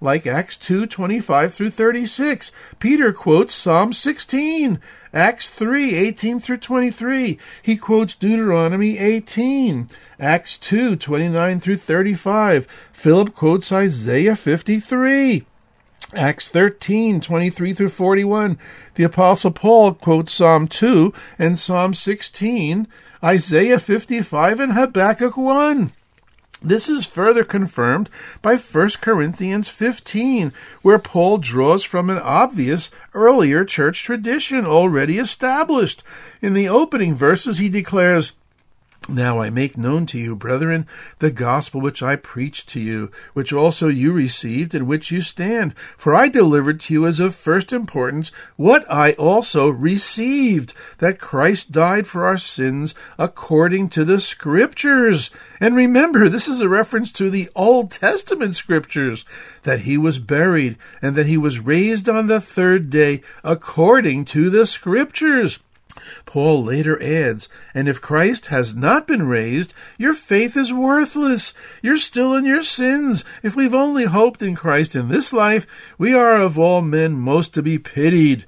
like 0.01 0.27
Acts 0.27 0.57
2 0.57 0.85
25 0.85 1.53
through 1.53 1.69
36. 1.69 2.51
Peter 2.79 3.13
quotes 3.13 3.55
Psalm 3.55 3.93
16, 3.93 4.79
Acts 5.13 5.49
3 5.49 5.95
18 5.95 6.39
through 6.39 6.57
23. 6.57 7.39
He 7.61 7.77
quotes 7.77 8.15
Deuteronomy 8.15 8.97
18, 8.97 9.89
Acts 10.19 10.57
2 10.57 10.97
29 10.97 11.59
through 11.59 11.77
35. 11.77 12.67
Philip 12.91 13.33
quotes 13.33 13.71
Isaiah 13.71 14.35
53. 14.35 15.45
Acts 16.13 16.49
13, 16.49 17.19
23 17.19 17.73
through 17.73 17.89
41. 17.89 18.59
The 18.93 19.03
Apostle 19.03 19.51
Paul 19.51 19.93
quotes 19.95 20.33
Psalm 20.33 20.67
2 20.67 21.11
and 21.39 21.57
Psalm 21.57 21.93
16, 21.93 22.87
Isaiah 23.23 23.79
55, 23.79 24.59
and 24.59 24.73
Habakkuk 24.73 25.35
1. 25.35 25.93
This 26.61 26.87
is 26.89 27.05
further 27.05 27.43
confirmed 27.43 28.09
by 28.41 28.55
1 28.55 28.89
Corinthians 29.01 29.67
15, 29.67 30.53
where 30.83 30.99
Paul 30.99 31.37
draws 31.39 31.83
from 31.83 32.09
an 32.09 32.19
obvious 32.19 32.91
earlier 33.13 33.65
church 33.65 34.03
tradition 34.03 34.65
already 34.65 35.17
established. 35.17 36.03
In 36.41 36.53
the 36.53 36.69
opening 36.69 37.15
verses, 37.15 37.57
he 37.57 37.67
declares, 37.67 38.33
now 39.07 39.39
I 39.39 39.49
make 39.49 39.77
known 39.77 40.05
to 40.07 40.17
you, 40.17 40.35
brethren, 40.35 40.87
the 41.19 41.31
gospel 41.31 41.79
which 41.79 42.01
I 42.01 42.15
preached 42.15 42.69
to 42.69 42.79
you, 42.79 43.11
which 43.33 43.53
also 43.53 43.87
you 43.87 44.11
received, 44.11 44.73
in 44.73 44.87
which 44.87 45.11
you 45.11 45.21
stand. 45.21 45.77
For 45.97 46.15
I 46.15 46.27
delivered 46.27 46.79
to 46.81 46.93
you 46.93 47.05
as 47.05 47.19
of 47.19 47.35
first 47.35 47.71
importance 47.71 48.31
what 48.55 48.83
I 48.91 49.13
also 49.13 49.69
received, 49.69 50.73
that 50.97 51.19
Christ 51.19 51.71
died 51.71 52.07
for 52.07 52.25
our 52.25 52.37
sins 52.37 52.95
according 53.19 53.89
to 53.89 54.05
the 54.05 54.19
Scriptures. 54.19 55.29
And 55.59 55.75
remember, 55.75 56.27
this 56.27 56.47
is 56.47 56.61
a 56.61 56.69
reference 56.69 57.11
to 57.13 57.29
the 57.29 57.49
Old 57.55 57.91
Testament 57.91 58.55
Scriptures, 58.55 59.23
that 59.63 59.81
he 59.81 59.97
was 59.97 60.19
buried, 60.19 60.77
and 61.01 61.15
that 61.15 61.27
he 61.27 61.37
was 61.37 61.59
raised 61.59 62.09
on 62.09 62.27
the 62.27 62.41
third 62.41 62.89
day 62.89 63.21
according 63.43 64.25
to 64.25 64.49
the 64.49 64.65
Scriptures. 64.65 65.59
Paul 66.25 66.63
later 66.63 67.01
adds, 67.01 67.47
And 67.73 67.87
if 67.87 68.01
Christ 68.01 68.47
has 68.47 68.75
not 68.75 69.07
been 69.07 69.27
raised, 69.27 69.73
your 69.97 70.13
faith 70.13 70.57
is 70.57 70.73
worthless. 70.73 71.53
You're 71.81 71.97
still 71.97 72.35
in 72.35 72.45
your 72.45 72.63
sins. 72.63 73.23
If 73.43 73.55
we've 73.55 73.73
only 73.73 74.05
hoped 74.05 74.41
in 74.41 74.55
Christ 74.55 74.95
in 74.95 75.09
this 75.09 75.31
life, 75.31 75.65
we 75.97 76.13
are 76.13 76.35
of 76.35 76.59
all 76.59 76.81
men 76.81 77.13
most 77.13 77.53
to 77.53 77.61
be 77.61 77.77
pitied. 77.77 78.45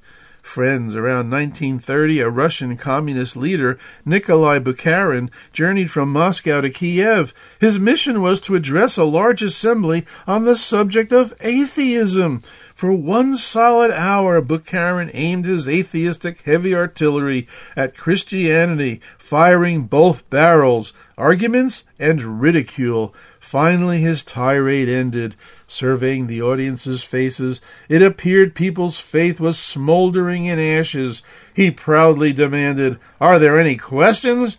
Friends, 0.48 0.96
around 0.96 1.30
1930, 1.30 2.22
a 2.22 2.30
Russian 2.30 2.78
communist 2.78 3.36
leader, 3.36 3.78
Nikolai 4.06 4.60
Bukharin, 4.60 5.30
journeyed 5.52 5.92
from 5.92 6.12
Moscow 6.12 6.62
to 6.62 6.70
Kiev. 6.70 7.34
His 7.60 7.78
mission 7.78 8.22
was 8.22 8.40
to 8.42 8.56
address 8.56 8.96
a 8.96 9.04
large 9.04 9.44
assembly 9.44 10.06
on 10.26 10.46
the 10.46 10.56
subject 10.56 11.12
of 11.12 11.34
atheism. 11.42 12.44
For 12.78 12.94
one 12.94 13.38
solid 13.38 13.90
hour, 13.90 14.40
Bukharin 14.40 15.10
aimed 15.16 15.46
his 15.48 15.68
atheistic 15.68 16.42
heavy 16.42 16.76
artillery 16.76 17.48
at 17.76 17.98
Christianity, 17.98 19.02
firing 19.18 19.86
both 19.86 20.30
barrels, 20.30 20.94
arguments 21.18 21.86
and 21.98 22.40
ridicule. 22.40 23.16
Finally, 23.40 24.02
his 24.02 24.22
tirade 24.22 24.90
ended. 24.90 25.34
Surveying 25.66 26.28
the 26.28 26.44
audience's 26.44 27.02
faces, 27.02 27.62
it 27.90 28.04
appeared 28.04 28.54
people's 28.54 29.00
faith 29.00 29.40
was 29.40 29.58
smoldering 29.58 30.46
in 30.46 30.60
ashes. 30.60 31.24
He 31.56 31.72
proudly 31.72 32.32
demanded, 32.32 33.00
Are 33.20 33.40
there 33.40 33.60
any 33.60 33.76
questions? 33.76 34.58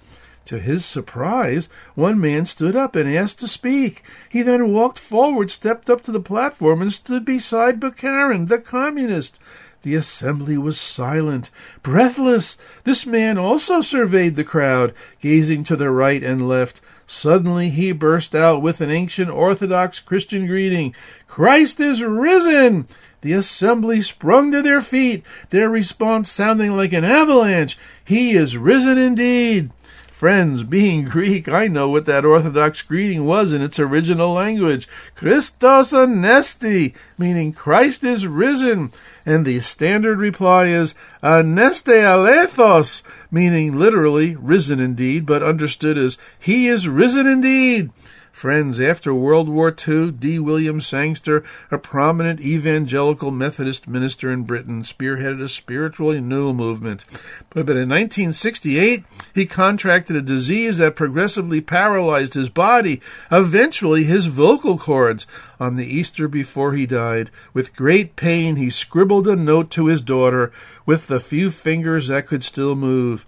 To 0.48 0.58
his 0.58 0.86
surprise, 0.86 1.68
one 1.94 2.18
man 2.18 2.46
stood 2.46 2.74
up 2.74 2.96
and 2.96 3.06
asked 3.14 3.38
to 3.40 3.46
speak. 3.46 4.02
He 4.30 4.40
then 4.40 4.72
walked 4.72 4.98
forward, 4.98 5.50
stepped 5.50 5.90
up 5.90 6.00
to 6.04 6.10
the 6.10 6.20
platform, 6.20 6.80
and 6.80 6.90
stood 6.90 7.26
beside 7.26 7.78
Bukharin, 7.78 8.48
the 8.48 8.56
communist. 8.56 9.38
The 9.82 9.94
assembly 9.94 10.56
was 10.56 10.80
silent, 10.80 11.50
breathless. 11.82 12.56
This 12.84 13.04
man 13.04 13.36
also 13.36 13.82
surveyed 13.82 14.36
the 14.36 14.42
crowd, 14.42 14.94
gazing 15.20 15.64
to 15.64 15.76
the 15.76 15.90
right 15.90 16.22
and 16.22 16.48
left. 16.48 16.80
Suddenly 17.06 17.68
he 17.68 17.92
burst 17.92 18.34
out 18.34 18.62
with 18.62 18.80
an 18.80 18.90
ancient 18.90 19.28
Orthodox 19.28 20.00
Christian 20.00 20.46
greeting 20.46 20.94
Christ 21.26 21.78
is 21.78 22.02
risen! 22.02 22.88
The 23.20 23.34
assembly 23.34 24.00
sprung 24.00 24.50
to 24.52 24.62
their 24.62 24.80
feet, 24.80 25.24
their 25.50 25.68
response 25.68 26.30
sounding 26.30 26.74
like 26.74 26.94
an 26.94 27.04
avalanche. 27.04 27.76
He 28.02 28.30
is 28.30 28.56
risen 28.56 28.96
indeed! 28.96 29.72
Friends, 30.18 30.64
being 30.64 31.04
Greek, 31.04 31.48
I 31.48 31.68
know 31.68 31.88
what 31.90 32.04
that 32.06 32.24
Orthodox 32.24 32.82
greeting 32.82 33.24
was 33.24 33.52
in 33.52 33.62
its 33.62 33.78
original 33.78 34.32
language. 34.32 34.88
Christos 35.14 35.92
anesti, 35.92 36.92
meaning 37.16 37.52
Christ 37.52 38.02
is 38.02 38.26
risen. 38.26 38.90
And 39.24 39.46
the 39.46 39.60
standard 39.60 40.18
reply 40.18 40.66
is 40.66 40.96
anesti 41.22 42.02
alethos, 42.02 43.04
meaning 43.30 43.78
literally 43.78 44.34
risen 44.34 44.80
indeed, 44.80 45.24
but 45.24 45.44
understood 45.44 45.96
as 45.96 46.18
he 46.36 46.66
is 46.66 46.88
risen 46.88 47.28
indeed. 47.28 47.92
Friends, 48.38 48.80
after 48.80 49.12
World 49.12 49.48
War 49.48 49.74
II, 49.88 50.12
D. 50.12 50.38
William 50.38 50.80
Sangster, 50.80 51.42
a 51.72 51.76
prominent 51.76 52.40
evangelical 52.40 53.32
Methodist 53.32 53.88
minister 53.88 54.30
in 54.30 54.44
Britain, 54.44 54.82
spearheaded 54.84 55.42
a 55.42 55.48
spiritual 55.48 56.12
renewal 56.12 56.54
movement. 56.54 57.04
But 57.50 57.68
in 57.68 57.88
1968, 57.88 59.02
he 59.34 59.44
contracted 59.44 60.14
a 60.14 60.22
disease 60.22 60.78
that 60.78 60.94
progressively 60.94 61.60
paralyzed 61.60 62.34
his 62.34 62.48
body, 62.48 63.00
eventually 63.32 64.04
his 64.04 64.26
vocal 64.26 64.78
cords. 64.78 65.26
On 65.58 65.74
the 65.74 65.92
Easter 65.92 66.28
before 66.28 66.74
he 66.74 66.86
died, 66.86 67.32
with 67.52 67.74
great 67.74 68.14
pain, 68.14 68.54
he 68.54 68.70
scribbled 68.70 69.26
a 69.26 69.34
note 69.34 69.72
to 69.72 69.86
his 69.86 70.00
daughter 70.00 70.52
with 70.86 71.08
the 71.08 71.18
few 71.18 71.50
fingers 71.50 72.06
that 72.06 72.28
could 72.28 72.44
still 72.44 72.76
move. 72.76 73.26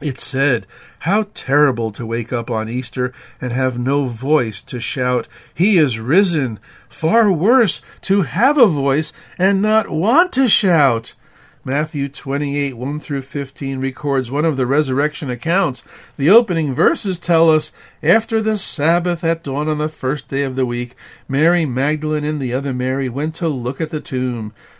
It 0.00 0.18
said, 0.18 0.66
How 1.00 1.26
terrible 1.34 1.90
to 1.92 2.06
wake 2.06 2.32
up 2.32 2.50
on 2.50 2.70
Easter 2.70 3.12
and 3.38 3.52
have 3.52 3.78
no 3.78 4.06
voice 4.06 4.62
to 4.62 4.80
shout, 4.80 5.28
He 5.54 5.76
is 5.76 5.98
risen! 5.98 6.58
Far 6.88 7.30
worse, 7.30 7.82
to 8.02 8.22
have 8.22 8.56
a 8.56 8.66
voice 8.66 9.12
and 9.38 9.60
not 9.60 9.90
want 9.90 10.32
to 10.32 10.48
shout! 10.48 11.12
Matthew 11.62 12.08
28, 12.08 12.78
1 12.78 13.00
through 13.00 13.20
15 13.20 13.78
records 13.82 14.30
one 14.30 14.46
of 14.46 14.56
the 14.56 14.64
resurrection 14.64 15.28
accounts. 15.28 15.84
The 16.16 16.30
opening 16.30 16.72
verses 16.72 17.18
tell 17.18 17.50
us, 17.50 17.70
After 18.02 18.40
the 18.40 18.56
Sabbath 18.56 19.22
at 19.22 19.44
dawn 19.44 19.68
on 19.68 19.76
the 19.76 19.90
first 19.90 20.28
day 20.28 20.44
of 20.44 20.56
the 20.56 20.64
week, 20.64 20.96
Mary 21.28 21.66
Magdalene 21.66 22.24
and 22.24 22.40
the 22.40 22.54
other 22.54 22.72
Mary 22.72 23.10
went 23.10 23.34
to 23.34 23.48
look 23.48 23.82
at 23.82 23.90
the 23.90 24.00
tomb 24.00 24.54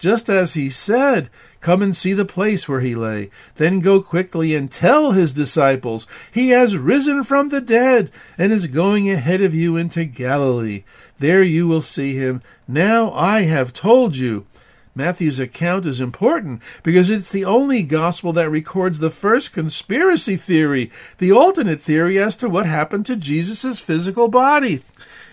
just 0.00 0.28
as 0.28 0.54
he 0.54 0.68
said. 0.68 1.30
Come 1.60 1.82
and 1.82 1.94
see 1.94 2.14
the 2.14 2.24
place 2.24 2.66
where 2.66 2.80
he 2.80 2.94
lay. 2.94 3.30
Then 3.56 3.80
go 3.80 4.00
quickly 4.00 4.54
and 4.54 4.72
tell 4.72 5.12
his 5.12 5.34
disciples, 5.34 6.06
He 6.32 6.48
has 6.48 6.76
risen 6.76 7.22
from 7.22 7.50
the 7.50 7.60
dead 7.60 8.10
and 8.38 8.50
is 8.50 8.66
going 8.66 9.10
ahead 9.10 9.42
of 9.42 9.54
you 9.54 9.76
into 9.76 10.04
Galilee. 10.04 10.84
There 11.18 11.42
you 11.42 11.68
will 11.68 11.82
see 11.82 12.14
him. 12.14 12.42
Now 12.66 13.12
I 13.12 13.42
have 13.42 13.74
told 13.74 14.16
you. 14.16 14.46
Matthew's 14.94 15.38
account 15.38 15.86
is 15.86 16.00
important 16.00 16.62
because 16.82 17.10
it's 17.10 17.30
the 17.30 17.44
only 17.44 17.82
gospel 17.82 18.32
that 18.32 18.50
records 18.50 18.98
the 18.98 19.10
first 19.10 19.52
conspiracy 19.52 20.36
theory, 20.36 20.90
the 21.18 21.30
alternate 21.30 21.80
theory 21.80 22.18
as 22.18 22.36
to 22.36 22.48
what 22.48 22.66
happened 22.66 23.06
to 23.06 23.16
Jesus' 23.16 23.78
physical 23.78 24.28
body. 24.28 24.82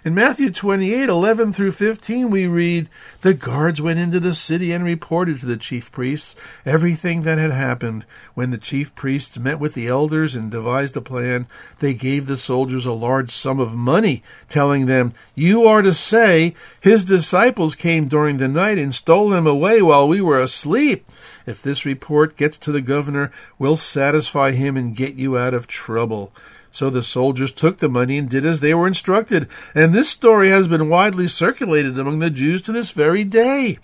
In 0.07 0.15
Matthew 0.15 0.51
28 0.51 1.09
11 1.09 1.51
through 1.51 1.73
15, 1.73 2.29
we 2.29 2.47
read, 2.47 2.87
The 3.23 3.33
guards 3.33 3.81
went 3.81 3.99
into 3.99 4.21
the 4.21 4.33
city 4.33 4.71
and 4.71 4.85
reported 4.85 5.41
to 5.41 5.45
the 5.45 5.57
chief 5.57 5.91
priests 5.91 6.33
everything 6.65 7.23
that 7.23 7.37
had 7.37 7.51
happened. 7.51 8.05
When 8.33 8.51
the 8.51 8.57
chief 8.57 8.95
priests 8.95 9.37
met 9.37 9.59
with 9.59 9.73
the 9.73 9.87
elders 9.87 10.33
and 10.33 10.49
devised 10.49 10.95
a 10.95 11.01
plan, 11.01 11.45
they 11.79 11.93
gave 11.93 12.25
the 12.25 12.37
soldiers 12.37 12.85
a 12.85 12.93
large 12.93 13.31
sum 13.31 13.59
of 13.59 13.75
money, 13.75 14.23
telling 14.47 14.85
them, 14.85 15.11
You 15.35 15.65
are 15.65 15.81
to 15.81 15.93
say, 15.93 16.55
His 16.79 17.03
disciples 17.03 17.75
came 17.75 18.07
during 18.07 18.37
the 18.37 18.47
night 18.47 18.77
and 18.77 18.95
stole 18.95 19.33
him 19.33 19.45
away 19.45 19.81
while 19.81 20.07
we 20.07 20.21
were 20.21 20.39
asleep. 20.39 21.05
If 21.47 21.61
this 21.61 21.85
report 21.85 22.35
gets 22.35 22.57
to 22.59 22.73
the 22.73 22.81
governor, 22.81 23.31
we'll 23.57 23.77
satisfy 23.77 24.51
him 24.51 24.75
and 24.75 24.95
get 24.95 25.15
you 25.15 25.37
out 25.37 25.53
of 25.53 25.65
trouble. 25.65 26.33
So 26.71 26.89
the 26.89 27.01
soldiers 27.01 27.53
took 27.53 27.77
the 27.77 27.87
money 27.87 28.17
and 28.17 28.29
did 28.29 28.45
as 28.45 28.59
they 28.59 28.73
were 28.73 28.85
instructed, 28.85 29.47
and 29.73 29.93
this 29.93 30.09
story 30.09 30.49
has 30.49 30.67
been 30.67 30.89
widely 30.89 31.27
circulated 31.29 31.97
among 31.97 32.19
the 32.19 32.29
Jews 32.29 32.61
to 32.63 32.73
this 32.73 32.91
very 32.91 33.23
day. 33.23 33.79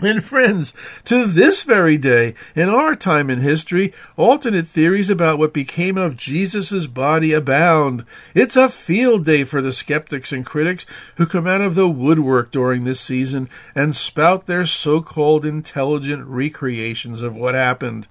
And 0.00 0.24
friends, 0.24 0.72
to 1.04 1.24
this 1.24 1.62
very 1.62 1.96
day, 1.96 2.34
in 2.56 2.68
our 2.68 2.96
time 2.96 3.30
in 3.30 3.38
history, 3.38 3.92
alternate 4.16 4.66
theories 4.66 5.08
about 5.08 5.38
what 5.38 5.52
became 5.52 5.96
of 5.96 6.16
Jesus' 6.16 6.86
body 6.86 7.32
abound. 7.32 8.04
It's 8.34 8.56
a 8.56 8.68
field 8.68 9.24
day 9.24 9.44
for 9.44 9.62
the 9.62 9.72
skeptics 9.72 10.32
and 10.32 10.44
critics 10.44 10.84
who 11.16 11.26
come 11.26 11.46
out 11.46 11.60
of 11.60 11.76
the 11.76 11.88
woodwork 11.88 12.50
during 12.50 12.82
this 12.82 13.00
season 13.00 13.48
and 13.76 13.94
spout 13.94 14.46
their 14.46 14.66
so-called 14.66 15.46
intelligent 15.46 16.26
recreations 16.26 17.22
of 17.22 17.36
what 17.36 17.54
happened. 17.54 18.08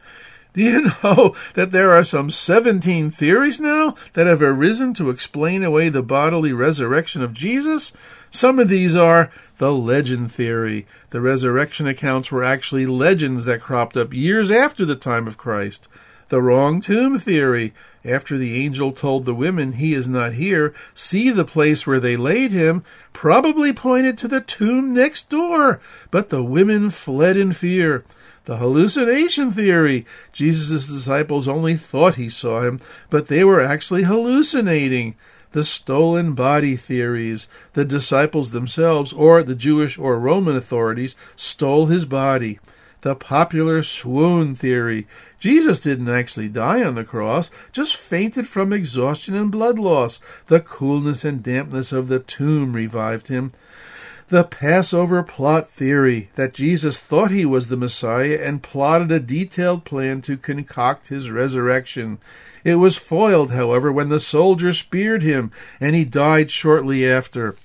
Do 0.54 0.62
you 0.62 0.92
know 1.04 1.36
that 1.56 1.72
there 1.72 1.92
are 1.92 2.06
some 2.06 2.30
17 2.30 3.12
theories 3.12 3.60
now 3.60 3.96
that 4.14 4.28
have 4.28 4.42
arisen 4.42 4.94
to 4.96 5.10
explain 5.10 5.64
away 5.64 5.90
the 5.90 6.02
bodily 6.02 6.54
resurrection 6.54 7.22
of 7.22 7.34
Jesus? 7.34 7.92
Some 8.34 8.58
of 8.58 8.68
these 8.68 8.96
are 8.96 9.32
the 9.60 9.72
legend 9.72 10.32
theory. 10.32 10.88
The 11.12 11.22
resurrection 11.22 11.86
accounts 11.86 12.32
were 12.32 12.44
actually 12.44 12.88
legends 12.88 13.46
that 13.46 13.62
cropped 13.62 13.96
up 13.96 14.12
years 14.12 14.50
after 14.50 14.86
the 14.86 14.96
time 14.96 15.28
of 15.28 15.38
Christ. 15.38 15.88
The 16.30 16.42
wrong 16.42 16.82
tomb 16.82 17.20
theory. 17.20 17.76
After 18.04 18.36
the 18.36 18.56
angel 18.66 18.92
told 18.92 19.26
the 19.26 19.36
women, 19.36 19.74
He 19.74 19.94
is 19.94 20.08
not 20.08 20.34
here, 20.34 20.74
see 20.96 21.30
the 21.30 21.46
place 21.46 21.86
where 21.86 22.00
they 22.00 22.18
laid 22.18 22.52
him, 22.52 22.84
probably 23.14 23.72
pointed 23.72 24.18
to 24.18 24.28
the 24.28 24.42
tomb 24.42 24.96
next 24.96 25.30
door. 25.30 25.80
But 26.10 26.30
the 26.30 26.44
women 26.44 26.90
fled 26.90 27.38
in 27.38 27.54
fear. 27.54 28.04
The 28.46 28.58
hallucination 28.58 29.52
theory. 29.52 30.08
Jesus' 30.32 30.88
disciples 30.88 31.48
only 31.48 31.78
thought 31.78 32.16
he 32.16 32.30
saw 32.30 32.64
him, 32.64 32.80
but 33.12 33.28
they 33.28 33.44
were 33.44 33.62
actually 33.62 34.04
hallucinating. 34.04 35.14
The 35.54 35.64
stolen 35.64 36.34
body 36.34 36.76
theories. 36.76 37.48
The 37.74 37.86
disciples 37.86 38.52
themselves, 38.52 39.14
or 39.14 39.42
the 39.42 39.56
Jewish 39.56 39.98
or 39.98 40.20
Roman 40.20 40.56
authorities, 40.56 41.16
stole 41.36 41.86
his 41.86 42.06
body. 42.06 42.60
The 43.02 43.16
popular 43.16 43.82
swoon 43.84 44.56
theory. 44.56 45.08
Jesus 45.40 45.80
didn't 45.80 46.10
actually 46.10 46.50
die 46.50 46.84
on 46.84 46.96
the 46.96 47.04
cross, 47.04 47.50
just 47.72 47.96
fainted 47.96 48.48
from 48.48 48.74
exhaustion 48.74 49.36
and 49.36 49.52
blood 49.52 49.80
loss. 49.80 50.20
The 50.48 50.60
coolness 50.60 51.24
and 51.24 51.42
dampness 51.42 51.92
of 51.92 52.08
the 52.10 52.20
tomb 52.20 52.74
revived 52.74 53.28
him 53.28 53.52
the 54.30 54.44
Passover 54.44 55.22
plot 55.22 55.70
theory 55.70 56.30
that 56.34 56.56
Jesus 56.56 56.98
thought 56.98 57.30
he 57.30 57.46
was 57.46 57.68
the 57.68 57.78
Messiah 57.78 58.40
and 58.42 58.64
plotted 58.64 59.12
a 59.12 59.20
detailed 59.20 59.86
plan 59.86 60.24
to 60.24 60.38
concoct 60.38 61.10
his 61.10 61.30
resurrection. 61.30 62.18
It 62.64 62.76
was 62.76 62.96
foiled, 62.96 63.52
however, 63.52 63.92
when 63.92 64.10
the 64.10 64.20
soldier 64.20 64.74
speared 64.74 65.24
him, 65.24 65.52
and 65.80 65.96
he 65.96 66.06
died 66.06 66.50
shortly 66.50 67.06
after. 67.06 67.56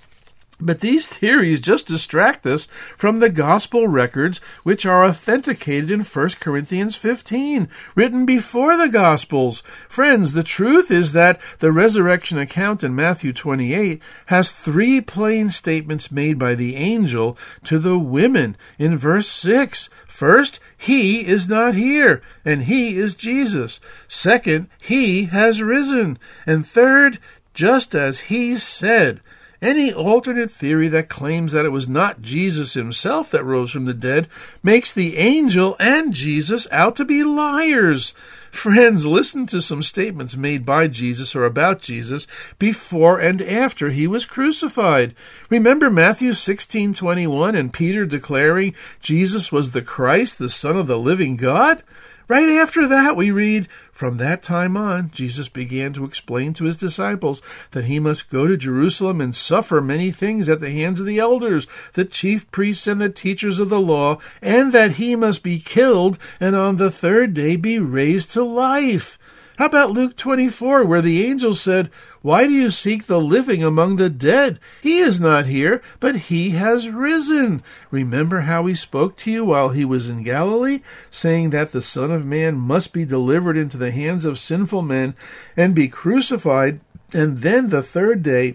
But 0.60 0.80
these 0.80 1.06
theories 1.06 1.60
just 1.60 1.86
distract 1.86 2.44
us 2.44 2.66
from 2.96 3.20
the 3.20 3.30
gospel 3.30 3.86
records 3.86 4.40
which 4.64 4.84
are 4.84 5.04
authenticated 5.04 5.88
in 5.88 6.00
1 6.00 6.30
Corinthians 6.40 6.96
15, 6.96 7.68
written 7.94 8.26
before 8.26 8.76
the 8.76 8.88
gospels. 8.88 9.62
Friends, 9.88 10.32
the 10.32 10.42
truth 10.42 10.90
is 10.90 11.12
that 11.12 11.40
the 11.60 11.70
resurrection 11.70 12.38
account 12.38 12.82
in 12.82 12.96
Matthew 12.96 13.32
28 13.32 14.02
has 14.26 14.50
three 14.50 15.00
plain 15.00 15.48
statements 15.50 16.10
made 16.10 16.40
by 16.40 16.56
the 16.56 16.74
angel 16.74 17.38
to 17.62 17.78
the 17.78 17.98
women 17.98 18.56
in 18.80 18.98
verse 18.98 19.28
6. 19.28 19.88
First, 20.08 20.58
he 20.76 21.24
is 21.24 21.48
not 21.48 21.76
here, 21.76 22.20
and 22.44 22.64
he 22.64 22.96
is 22.96 23.14
Jesus. 23.14 23.78
Second, 24.08 24.68
he 24.82 25.26
has 25.26 25.62
risen. 25.62 26.18
And 26.48 26.66
third, 26.66 27.20
just 27.54 27.94
as 27.94 28.20
he 28.20 28.56
said. 28.56 29.20
Any 29.60 29.92
alternate 29.92 30.52
theory 30.52 30.86
that 30.88 31.08
claims 31.08 31.50
that 31.50 31.64
it 31.64 31.70
was 31.70 31.88
not 31.88 32.22
Jesus 32.22 32.74
himself 32.74 33.30
that 33.32 33.42
rose 33.42 33.72
from 33.72 33.86
the 33.86 33.94
dead 33.94 34.28
makes 34.62 34.92
the 34.92 35.16
angel 35.16 35.74
and 35.80 36.14
Jesus 36.14 36.68
out 36.70 36.94
to 36.96 37.04
be 37.04 37.24
liars. 37.24 38.14
Friends, 38.52 39.04
listen 39.04 39.46
to 39.46 39.60
some 39.60 39.82
statements 39.82 40.36
made 40.36 40.64
by 40.64 40.86
Jesus 40.86 41.34
or 41.34 41.44
about 41.44 41.80
Jesus 41.82 42.26
before 42.60 43.18
and 43.18 43.42
after 43.42 43.90
he 43.90 44.06
was 44.06 44.26
crucified. 44.26 45.14
Remember 45.50 45.90
Matthew 45.90 46.34
16:21 46.34 47.56
and 47.56 47.72
Peter 47.72 48.06
declaring 48.06 48.74
Jesus 49.00 49.50
was 49.50 49.72
the 49.72 49.82
Christ, 49.82 50.38
the 50.38 50.48
son 50.48 50.76
of 50.76 50.86
the 50.86 50.98
living 50.98 51.36
God? 51.36 51.82
Right 52.28 52.50
after 52.50 52.86
that, 52.86 53.16
we 53.16 53.30
read, 53.30 53.68
From 53.90 54.18
that 54.18 54.42
time 54.42 54.76
on, 54.76 55.10
Jesus 55.12 55.48
began 55.48 55.94
to 55.94 56.04
explain 56.04 56.52
to 56.54 56.64
his 56.64 56.76
disciples 56.76 57.40
that 57.70 57.86
he 57.86 57.98
must 57.98 58.28
go 58.28 58.46
to 58.46 58.54
Jerusalem 58.54 59.22
and 59.22 59.34
suffer 59.34 59.80
many 59.80 60.10
things 60.10 60.46
at 60.46 60.60
the 60.60 60.70
hands 60.70 61.00
of 61.00 61.06
the 61.06 61.18
elders, 61.18 61.66
the 61.94 62.04
chief 62.04 62.50
priests, 62.50 62.86
and 62.86 63.00
the 63.00 63.08
teachers 63.08 63.58
of 63.58 63.70
the 63.70 63.80
law, 63.80 64.18
and 64.42 64.72
that 64.72 64.92
he 64.92 65.16
must 65.16 65.42
be 65.42 65.58
killed 65.58 66.18
and 66.38 66.54
on 66.54 66.76
the 66.76 66.90
third 66.90 67.32
day 67.32 67.56
be 67.56 67.78
raised 67.78 68.30
to 68.32 68.42
life. 68.42 69.18
How 69.58 69.66
about 69.66 69.90
Luke 69.90 70.14
24, 70.16 70.84
where 70.84 71.02
the 71.02 71.26
angel 71.26 71.52
said, 71.52 71.90
Why 72.22 72.46
do 72.46 72.52
you 72.52 72.70
seek 72.70 73.06
the 73.06 73.20
living 73.20 73.64
among 73.64 73.96
the 73.96 74.08
dead? 74.08 74.60
He 74.80 74.98
is 74.98 75.18
not 75.18 75.46
here, 75.46 75.82
but 75.98 76.14
he 76.14 76.50
has 76.50 76.88
risen. 76.88 77.64
Remember 77.90 78.42
how 78.42 78.66
he 78.66 78.76
spoke 78.76 79.16
to 79.16 79.32
you 79.32 79.44
while 79.44 79.70
he 79.70 79.84
was 79.84 80.08
in 80.08 80.22
Galilee, 80.22 80.78
saying 81.10 81.50
that 81.50 81.72
the 81.72 81.82
Son 81.82 82.12
of 82.12 82.24
Man 82.24 82.54
must 82.54 82.92
be 82.92 83.04
delivered 83.04 83.56
into 83.56 83.76
the 83.76 83.90
hands 83.90 84.24
of 84.24 84.38
sinful 84.38 84.82
men 84.82 85.16
and 85.56 85.74
be 85.74 85.88
crucified, 85.88 86.78
and 87.12 87.38
then 87.38 87.70
the 87.70 87.82
third 87.82 88.22
day 88.22 88.54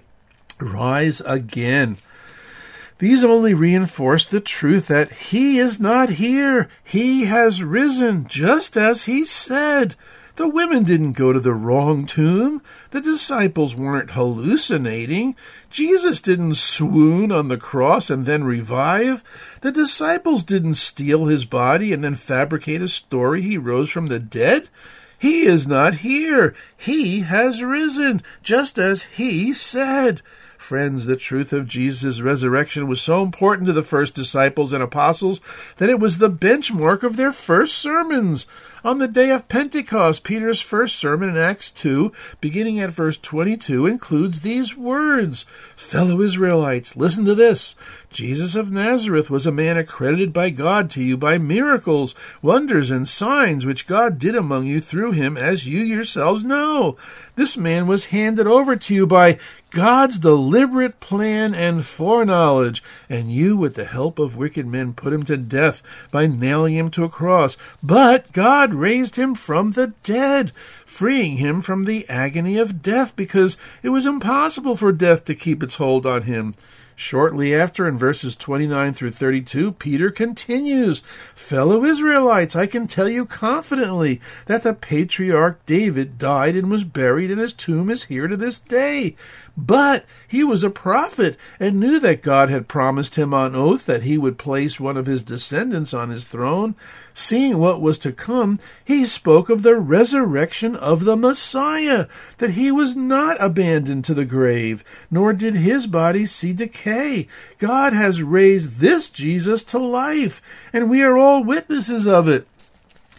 rise 0.61 1.21
again. 1.25 1.97
These 2.99 3.25
only 3.25 3.53
reinforce 3.53 4.25
the 4.25 4.39
truth 4.39 4.87
that 4.87 5.11
he 5.11 5.57
is 5.59 5.81
not 5.81 6.11
here. 6.11 6.69
He 6.81 7.25
has 7.25 7.61
risen, 7.61 8.25
just 8.29 8.77
as 8.77 9.03
he 9.03 9.25
said. 9.25 9.97
The 10.35 10.49
women 10.49 10.83
didn't 10.83 11.11
go 11.11 11.31
to 11.31 11.39
the 11.39 11.53
wrong 11.53 12.07
tomb. 12.07 12.63
The 12.89 13.01
disciples 13.01 13.75
weren't 13.75 14.11
hallucinating. 14.11 15.35
Jesus 15.69 16.19
didn't 16.19 16.55
swoon 16.55 17.31
on 17.31 17.49
the 17.49 17.57
cross 17.57 18.09
and 18.09 18.25
then 18.25 18.43
revive. 18.43 19.23
The 19.61 19.71
disciples 19.71 20.41
didn't 20.41 20.73
steal 20.75 21.25
his 21.25 21.45
body 21.45 21.93
and 21.93 22.03
then 22.03 22.15
fabricate 22.15 22.81
a 22.81 22.87
story 22.87 23.41
he 23.41 23.59
rose 23.59 23.91
from 23.91 24.07
the 24.07 24.19
dead. 24.19 24.69
He 25.19 25.43
is 25.43 25.67
not 25.67 25.95
here. 25.95 26.55
He 26.75 27.19
has 27.21 27.63
risen, 27.63 28.23
just 28.41 28.79
as 28.79 29.03
he 29.03 29.53
said. 29.53 30.23
Friends, 30.57 31.05
the 31.05 31.15
truth 31.15 31.53
of 31.53 31.67
Jesus' 31.67 32.21
resurrection 32.21 32.87
was 32.87 33.01
so 33.01 33.21
important 33.21 33.67
to 33.67 33.73
the 33.73 33.83
first 33.83 34.15
disciples 34.15 34.73
and 34.73 34.81
apostles 34.81 35.41
that 35.77 35.89
it 35.89 35.99
was 35.99 36.17
the 36.17 36.29
benchmark 36.29 37.03
of 37.03 37.17
their 37.17 37.33
first 37.33 37.77
sermons. 37.77 38.47
On 38.85 38.97
the 38.99 39.07
day 39.07 39.29
of 39.29 39.47
Pentecost, 39.47 40.25
Peter's 40.25 40.59
first 40.59 40.97
sermon 40.97 41.29
in 41.29 41.37
Acts 41.37 41.71
2, 41.71 42.11
beginning 42.41 42.81
at 42.81 42.89
verse 42.89 43.15
22, 43.15 43.85
includes 43.85 44.41
these 44.41 44.75
words 44.75 45.45
Fellow 45.77 46.19
Israelites, 46.19 46.93
listen 46.97 47.23
to 47.23 47.33
this. 47.33 47.75
Jesus 48.09 48.55
of 48.55 48.71
Nazareth 48.71 49.29
was 49.29 49.47
a 49.47 49.53
man 49.53 49.77
accredited 49.77 50.33
by 50.33 50.49
God 50.49 50.89
to 50.91 51.01
you 51.01 51.15
by 51.15 51.37
miracles, 51.37 52.13
wonders, 52.41 52.91
and 52.91 53.07
signs 53.07 53.65
which 53.65 53.87
God 53.87 54.19
did 54.19 54.35
among 54.35 54.67
you 54.67 54.81
through 54.81 55.13
him, 55.13 55.37
as 55.37 55.65
you 55.65 55.79
yourselves 55.79 56.43
know. 56.43 56.97
This 57.35 57.57
man 57.57 57.87
was 57.87 58.05
handed 58.05 58.45
over 58.45 58.75
to 58.75 58.93
you 58.93 59.07
by 59.07 59.39
God's 59.71 60.19
deliberate 60.19 60.99
plan 60.99 61.55
and 61.55 61.83
foreknowledge, 61.83 62.83
and 63.09 63.31
you, 63.31 63.57
with 63.57 63.73
the 63.73 63.85
help 63.85 64.19
of 64.19 64.37
wicked 64.37 64.67
men, 64.67 64.93
put 64.93 65.11
him 65.11 65.23
to 65.23 65.35
death 65.35 65.81
by 66.11 66.27
nailing 66.27 66.75
him 66.75 66.91
to 66.91 67.03
a 67.03 67.09
cross. 67.09 67.57
But 67.81 68.31
God 68.31 68.72
raised 68.73 69.15
him 69.15 69.35
from 69.35 69.71
the 69.71 69.93
dead, 70.03 70.51
freeing 70.85 71.37
him 71.37 71.61
from 71.61 71.85
the 71.85 72.07
agony 72.09 72.57
of 72.57 72.81
death, 72.81 73.15
because 73.15 73.57
it 73.81 73.89
was 73.89 74.05
impossible 74.05 74.75
for 74.75 74.91
death 74.91 75.25
to 75.25 75.35
keep 75.35 75.63
its 75.63 75.75
hold 75.75 76.05
on 76.05 76.23
him. 76.23 76.53
Shortly 76.95 77.55
after, 77.55 77.87
in 77.87 77.97
verses 77.97 78.35
29 78.35 78.93
through 78.93 79.11
32, 79.11 79.71
Peter 79.73 80.11
continues 80.11 81.01
Fellow 81.35 81.83
Israelites, 81.83 82.55
I 82.55 82.67
can 82.67 82.87
tell 82.87 83.09
you 83.09 83.25
confidently 83.25 84.21
that 84.45 84.61
the 84.61 84.75
patriarch 84.75 85.65
David 85.65 86.19
died 86.19 86.55
and 86.55 86.69
was 86.69 86.83
buried, 86.83 87.31
and 87.31 87.41
his 87.41 87.53
tomb 87.53 87.89
is 87.89 88.03
here 88.03 88.27
to 88.27 88.37
this 88.37 88.59
day. 88.59 89.15
But 89.55 90.05
he 90.27 90.43
was 90.43 90.63
a 90.63 90.71
prophet 90.71 91.37
and 91.59 91.79
knew 91.79 91.99
that 91.99 92.23
God 92.23 92.49
had 92.49 92.67
promised 92.67 93.15
him 93.15 93.35
on 93.35 93.55
oath 93.55 93.85
that 93.85 94.01
he 94.01 94.17
would 94.17 94.39
place 94.39 94.79
one 94.79 94.97
of 94.97 95.05
his 95.05 95.21
descendants 95.21 95.93
on 95.93 96.09
his 96.09 96.23
throne. 96.23 96.75
Seeing 97.13 97.59
what 97.59 97.79
was 97.79 97.99
to 97.99 98.11
come, 98.11 98.57
he 98.83 99.05
spoke 99.05 99.49
of 99.49 99.61
the 99.61 99.75
resurrection 99.75 100.75
of 100.75 101.05
the 101.05 101.15
Messiah, 101.15 102.07
that 102.39 102.51
he 102.51 102.71
was 102.71 102.95
not 102.95 103.37
abandoned 103.39 104.05
to 104.05 104.15
the 104.15 104.25
grave, 104.25 104.83
nor 105.11 105.33
did 105.33 105.55
his 105.55 105.85
body 105.85 106.25
see 106.25 106.51
decay. 106.51 107.27
God 107.59 107.93
has 107.93 108.23
raised 108.23 108.79
this 108.79 109.07
Jesus 109.07 109.63
to 109.65 109.77
life, 109.77 110.41
and 110.73 110.89
we 110.89 111.03
are 111.03 111.15
all 111.15 111.43
witnesses 111.43 112.07
of 112.07 112.27
it. 112.27 112.47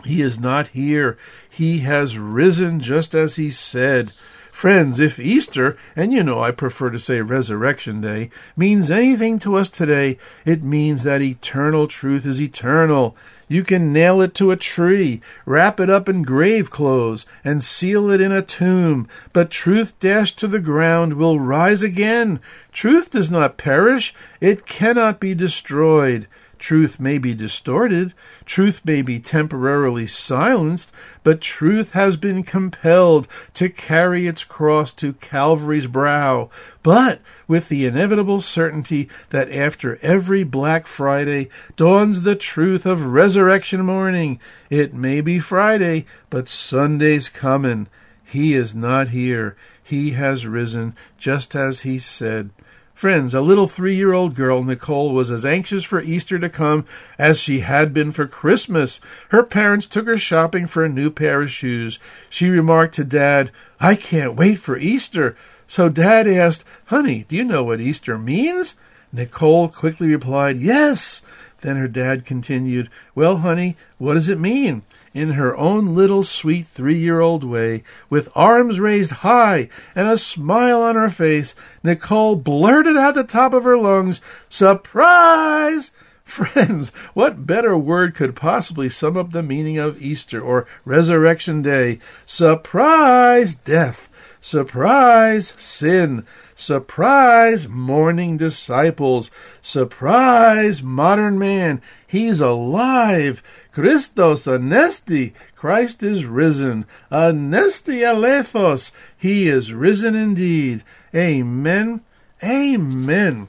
He 0.04 0.20
is 0.20 0.40
not 0.40 0.68
here. 0.68 1.16
He 1.48 1.78
has 1.78 2.18
risen 2.18 2.80
just 2.80 3.14
as 3.14 3.36
he 3.36 3.50
said. 3.50 4.12
Friends, 4.54 5.00
if 5.00 5.18
Easter, 5.18 5.76
and 5.96 6.12
you 6.12 6.22
know 6.22 6.40
I 6.40 6.52
prefer 6.52 6.88
to 6.90 6.98
say 6.98 7.20
Resurrection 7.20 8.00
Day, 8.00 8.30
means 8.56 8.88
anything 8.88 9.40
to 9.40 9.56
us 9.56 9.68
today, 9.68 10.16
it 10.46 10.62
means 10.62 11.02
that 11.02 11.20
eternal 11.20 11.88
truth 11.88 12.24
is 12.24 12.40
eternal. 12.40 13.16
You 13.48 13.64
can 13.64 13.92
nail 13.92 14.22
it 14.22 14.32
to 14.36 14.52
a 14.52 14.56
tree, 14.56 15.20
wrap 15.44 15.80
it 15.80 15.90
up 15.90 16.08
in 16.08 16.22
grave 16.22 16.70
clothes, 16.70 17.26
and 17.42 17.64
seal 17.64 18.08
it 18.10 18.20
in 18.20 18.30
a 18.30 18.42
tomb, 18.42 19.08
but 19.32 19.50
truth 19.50 19.98
dashed 19.98 20.38
to 20.38 20.46
the 20.46 20.60
ground 20.60 21.14
will 21.14 21.40
rise 21.40 21.82
again. 21.82 22.38
Truth 22.70 23.10
does 23.10 23.32
not 23.32 23.56
perish, 23.56 24.14
it 24.40 24.66
cannot 24.66 25.18
be 25.18 25.34
destroyed. 25.34 26.28
Truth 26.64 26.98
may 26.98 27.18
be 27.18 27.34
distorted, 27.34 28.14
truth 28.46 28.80
may 28.86 29.02
be 29.02 29.20
temporarily 29.20 30.06
silenced, 30.06 30.90
but 31.22 31.42
truth 31.42 31.92
has 31.92 32.16
been 32.16 32.42
compelled 32.42 33.28
to 33.52 33.68
carry 33.68 34.26
its 34.26 34.44
cross 34.44 34.90
to 34.94 35.12
Calvary's 35.12 35.86
brow. 35.86 36.48
But 36.82 37.20
with 37.46 37.68
the 37.68 37.84
inevitable 37.84 38.40
certainty 38.40 39.10
that 39.28 39.52
after 39.52 39.98
every 40.00 40.42
Black 40.42 40.86
Friday 40.86 41.50
dawns 41.76 42.22
the 42.22 42.34
truth 42.34 42.86
of 42.86 43.12
resurrection 43.12 43.84
morning. 43.84 44.40
It 44.70 44.94
may 44.94 45.20
be 45.20 45.40
Friday, 45.40 46.06
but 46.30 46.48
Sunday's 46.48 47.28
comin'. 47.28 47.88
He 48.24 48.54
is 48.54 48.74
not 48.74 49.10
here. 49.10 49.54
He 49.82 50.12
has 50.12 50.46
risen, 50.46 50.96
just 51.18 51.54
as 51.54 51.82
he 51.82 51.98
said. 51.98 52.48
Friends, 52.94 53.34
a 53.34 53.40
little 53.40 53.66
three 53.66 53.96
year 53.96 54.12
old 54.12 54.36
girl, 54.36 54.62
Nicole, 54.62 55.12
was 55.12 55.28
as 55.28 55.44
anxious 55.44 55.82
for 55.82 56.00
Easter 56.00 56.38
to 56.38 56.48
come 56.48 56.86
as 57.18 57.40
she 57.40 57.60
had 57.60 57.92
been 57.92 58.12
for 58.12 58.28
Christmas. 58.28 59.00
Her 59.30 59.42
parents 59.42 59.86
took 59.86 60.06
her 60.06 60.16
shopping 60.16 60.66
for 60.68 60.84
a 60.84 60.88
new 60.88 61.10
pair 61.10 61.42
of 61.42 61.50
shoes. 61.50 61.98
She 62.30 62.48
remarked 62.48 62.94
to 62.94 63.04
Dad, 63.04 63.50
I 63.80 63.96
can't 63.96 64.36
wait 64.36 64.60
for 64.60 64.78
Easter. 64.78 65.36
So 65.66 65.88
Dad 65.88 66.28
asked, 66.28 66.64
Honey, 66.86 67.24
do 67.28 67.34
you 67.34 67.42
know 67.42 67.64
what 67.64 67.80
Easter 67.80 68.16
means? 68.16 68.76
Nicole 69.12 69.68
quickly 69.68 70.08
replied, 70.08 70.58
Yes. 70.58 71.22
Then 71.62 71.76
her 71.76 71.88
dad 71.88 72.24
continued, 72.24 72.90
Well, 73.14 73.38
honey, 73.38 73.76
what 73.98 74.14
does 74.14 74.28
it 74.28 74.38
mean? 74.38 74.82
In 75.14 75.30
her 75.30 75.56
own 75.56 75.94
little 75.94 76.24
sweet 76.24 76.66
three 76.66 76.98
year 76.98 77.20
old 77.20 77.44
way, 77.44 77.84
with 78.10 78.28
arms 78.34 78.80
raised 78.80 79.12
high 79.12 79.68
and 79.94 80.08
a 80.08 80.18
smile 80.18 80.82
on 80.82 80.96
her 80.96 81.08
face, 81.08 81.54
Nicole 81.84 82.34
blurted 82.36 82.96
out 82.96 83.14
the 83.14 83.24
top 83.24 83.54
of 83.54 83.64
her 83.64 83.78
lungs, 83.78 84.20
Surprise! 84.50 85.92
Friends, 86.24 86.90
what 87.12 87.46
better 87.46 87.76
word 87.76 88.14
could 88.14 88.34
possibly 88.34 88.88
sum 88.88 89.16
up 89.16 89.30
the 89.30 89.42
meaning 89.42 89.78
of 89.78 90.02
Easter 90.02 90.40
or 90.40 90.66
Resurrection 90.84 91.62
Day? 91.62 92.00
Surprise 92.26 93.54
death! 93.54 94.08
Surprise 94.44 95.54
sin! 95.56 96.26
Surprise 96.54 97.66
morning 97.66 98.36
disciples! 98.36 99.30
Surprise 99.62 100.82
modern 100.82 101.38
man! 101.38 101.80
He's 102.06 102.42
alive! 102.42 103.42
Christos 103.72 104.46
anesti, 104.46 105.32
Christ 105.56 106.02
is 106.02 106.26
risen. 106.26 106.84
Anesti 107.10 108.04
alethos, 108.04 108.92
he 109.16 109.48
is 109.48 109.72
risen 109.72 110.14
indeed. 110.14 110.84
Amen. 111.14 112.04
Amen. 112.42 113.48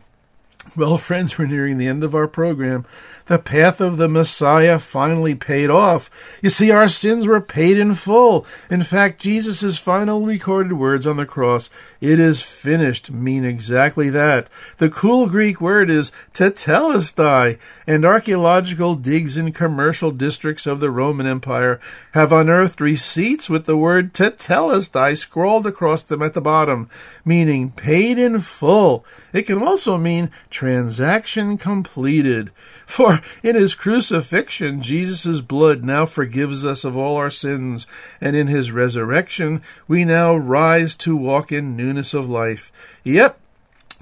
Well, 0.77 0.97
friends, 1.09 1.37
we're 1.37 1.47
nearing 1.47 1.77
the 1.77 1.89
end 1.89 2.05
of 2.05 2.15
our 2.15 2.29
program. 2.29 2.85
The 3.27 3.39
path 3.39 3.81
of 3.81 3.97
the 3.97 4.07
Messiah 4.07 4.77
finally 4.77 5.33
paid 5.33 5.71
off. 5.71 6.11
You 6.43 6.51
see, 6.51 6.69
our 6.69 6.87
sins 6.87 7.25
were 7.25 7.41
paid 7.41 7.77
in 7.77 7.95
full. 7.95 8.45
In 8.69 8.83
fact, 8.83 9.19
Jesus' 9.19 9.79
final 9.79 10.25
recorded 10.25 10.73
words 10.73 11.07
on 11.07 11.17
the 11.17 11.25
cross, 11.25 11.71
it 12.01 12.19
is 12.19 12.41
finished, 12.41 13.09
mean 13.09 13.43
exactly 13.43 14.11
that. 14.11 14.47
The 14.77 14.91
cool 14.91 15.27
Greek 15.27 15.59
word 15.59 15.89
is 15.89 16.11
tetelestai, 16.35 17.57
and 17.87 18.05
archaeological 18.05 18.93
digs 18.93 19.37
in 19.37 19.51
commercial 19.53 20.11
districts 20.11 20.67
of 20.67 20.79
the 20.79 20.91
Roman 20.91 21.25
Empire 21.25 21.79
have 22.11 22.31
unearthed 22.31 22.79
receipts 22.79 23.49
with 23.49 23.65
the 23.65 23.77
word 23.77 24.13
tetelestai 24.13 25.17
scrawled 25.17 25.65
across 25.65 26.03
them 26.03 26.21
at 26.21 26.33
the 26.33 26.41
bottom, 26.41 26.89
meaning 27.23 27.71
paid 27.71 28.19
in 28.19 28.39
full. 28.39 29.03
It 29.33 29.47
can 29.47 29.63
also 29.63 29.97
mean 29.97 30.29
transaction 30.51 31.57
completed. 31.57 32.51
For 32.85 33.14
in 33.43 33.55
his 33.55 33.75
crucifixion, 33.75 34.81
Jesus' 34.81 35.41
blood 35.41 35.83
now 35.83 36.05
forgives 36.05 36.65
us 36.65 36.83
of 36.83 36.97
all 36.97 37.15
our 37.15 37.29
sins, 37.29 37.87
and 38.19 38.35
in 38.35 38.47
his 38.47 38.71
resurrection, 38.71 39.61
we 39.87 40.05
now 40.05 40.35
rise 40.35 40.95
to 40.97 41.15
walk 41.15 41.51
in 41.51 41.75
newness 41.75 42.13
of 42.13 42.29
life. 42.29 42.71
Yep, 43.03 43.39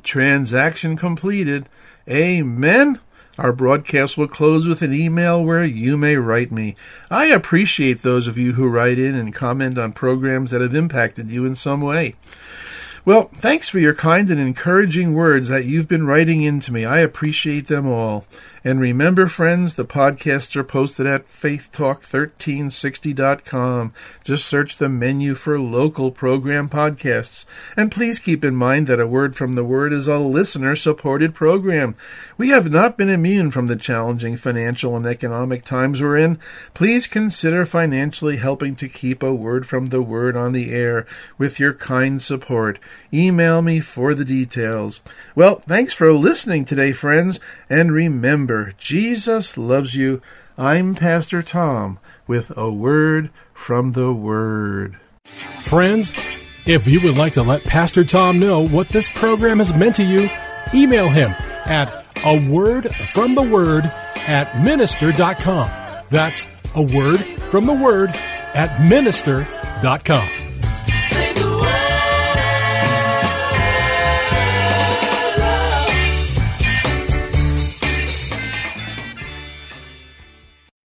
transaction 0.03 0.95
completed. 0.97 1.67
Amen. 2.09 2.99
Our 3.37 3.51
broadcast 3.51 4.15
will 4.15 4.27
close 4.27 4.67
with 4.67 4.83
an 4.83 4.93
email 4.93 5.43
where 5.43 5.63
you 5.63 5.97
may 5.97 6.17
write 6.17 6.51
me. 6.51 6.75
I 7.09 7.25
appreciate 7.25 8.03
those 8.03 8.27
of 8.27 8.37
you 8.37 8.53
who 8.53 8.67
write 8.67 8.99
in 8.99 9.15
and 9.15 9.33
comment 9.33 9.77
on 9.79 9.93
programs 9.93 10.51
that 10.51 10.61
have 10.61 10.75
impacted 10.75 11.31
you 11.31 11.43
in 11.43 11.55
some 11.55 11.81
way. 11.81 12.15
Well, 13.05 13.31
thanks 13.33 13.67
for 13.67 13.79
your 13.79 13.95
kind 13.95 14.29
and 14.29 14.39
encouraging 14.39 15.13
words 15.13 15.49
that 15.49 15.65
you've 15.65 15.87
been 15.87 16.05
writing 16.05 16.43
into 16.43 16.71
me. 16.71 16.85
I 16.85 16.99
appreciate 16.99 17.67
them 17.67 17.87
all. 17.87 18.25
And 18.65 18.79
remember, 18.79 19.27
friends, 19.27 19.73
the 19.73 19.83
podcasts 19.83 20.55
are 20.55 20.63
posted 20.63 21.05
at 21.05 21.27
faithtalk1360.com. 21.27 23.93
Just 24.23 24.45
search 24.45 24.77
the 24.77 24.87
menu 24.87 25.35
for 25.35 25.59
local 25.59 26.11
program 26.11 26.69
podcasts. 26.69 27.43
And 27.75 27.91
please 27.91 28.19
keep 28.19 28.45
in 28.45 28.55
mind 28.55 28.87
that 28.87 29.01
A 29.01 29.07
Word 29.07 29.35
from 29.35 29.55
the 29.55 29.65
Word 29.65 29.91
is 29.91 30.07
a 30.07 30.17
listener 30.17 30.77
supported 30.77 31.35
program. 31.35 31.97
We 32.37 32.47
have 32.49 32.71
not 32.71 32.97
been 32.97 33.09
immune 33.09 33.51
from 33.51 33.67
the 33.67 33.75
challenging 33.75 34.37
financial 34.37 34.95
and 34.95 35.05
economic 35.05 35.65
times 35.65 36.01
we're 36.01 36.15
in. 36.17 36.39
Please 36.73 37.05
consider 37.05 37.65
financially 37.65 38.37
helping 38.37 38.77
to 38.77 38.87
keep 38.87 39.23
A 39.23 39.33
Word 39.33 39.67
from 39.67 39.87
the 39.87 40.01
Word 40.01 40.37
on 40.37 40.53
the 40.53 40.71
air 40.71 41.05
with 41.37 41.59
your 41.59 41.73
kind 41.73 42.21
support. 42.21 42.79
Email 43.13 43.61
me 43.61 43.81
for 43.81 44.13
the 44.13 44.23
details. 44.23 45.01
Well, 45.35 45.59
thanks 45.59 45.91
for 45.93 46.13
listening 46.13 46.63
today, 46.63 46.93
friends, 46.93 47.41
and 47.69 47.91
remember, 47.91 48.52
remember, 48.53 48.73
Jesus 48.77 49.57
loves 49.57 49.95
you. 49.95 50.21
I'm 50.57 50.95
Pastor 50.95 51.41
Tom 51.41 51.99
with 52.27 52.55
a 52.55 52.71
word 52.71 53.31
from 53.53 53.93
the 53.93 54.13
Word. 54.13 54.99
Friends, 55.61 56.13
if 56.65 56.87
you 56.87 57.01
would 57.01 57.17
like 57.17 57.33
to 57.33 57.43
let 57.43 57.63
Pastor 57.63 58.03
Tom 58.03 58.39
know 58.39 58.65
what 58.65 58.89
this 58.89 59.09
program 59.09 59.59
has 59.59 59.73
meant 59.73 59.95
to 59.95 60.03
you, 60.03 60.29
email 60.73 61.09
him 61.09 61.31
at 61.65 62.05
a 62.23 62.49
word 62.49 62.93
from 62.93 63.35
the 63.35 63.41
word 63.41 63.85
at 64.27 64.63
minister.com. 64.63 65.69
That's 66.09 66.47
a 66.75 66.83
word 66.83 67.19
from 67.19 67.65
the 67.65 67.73
word 67.73 68.09
at 68.53 68.87
minister.com. 68.87 70.42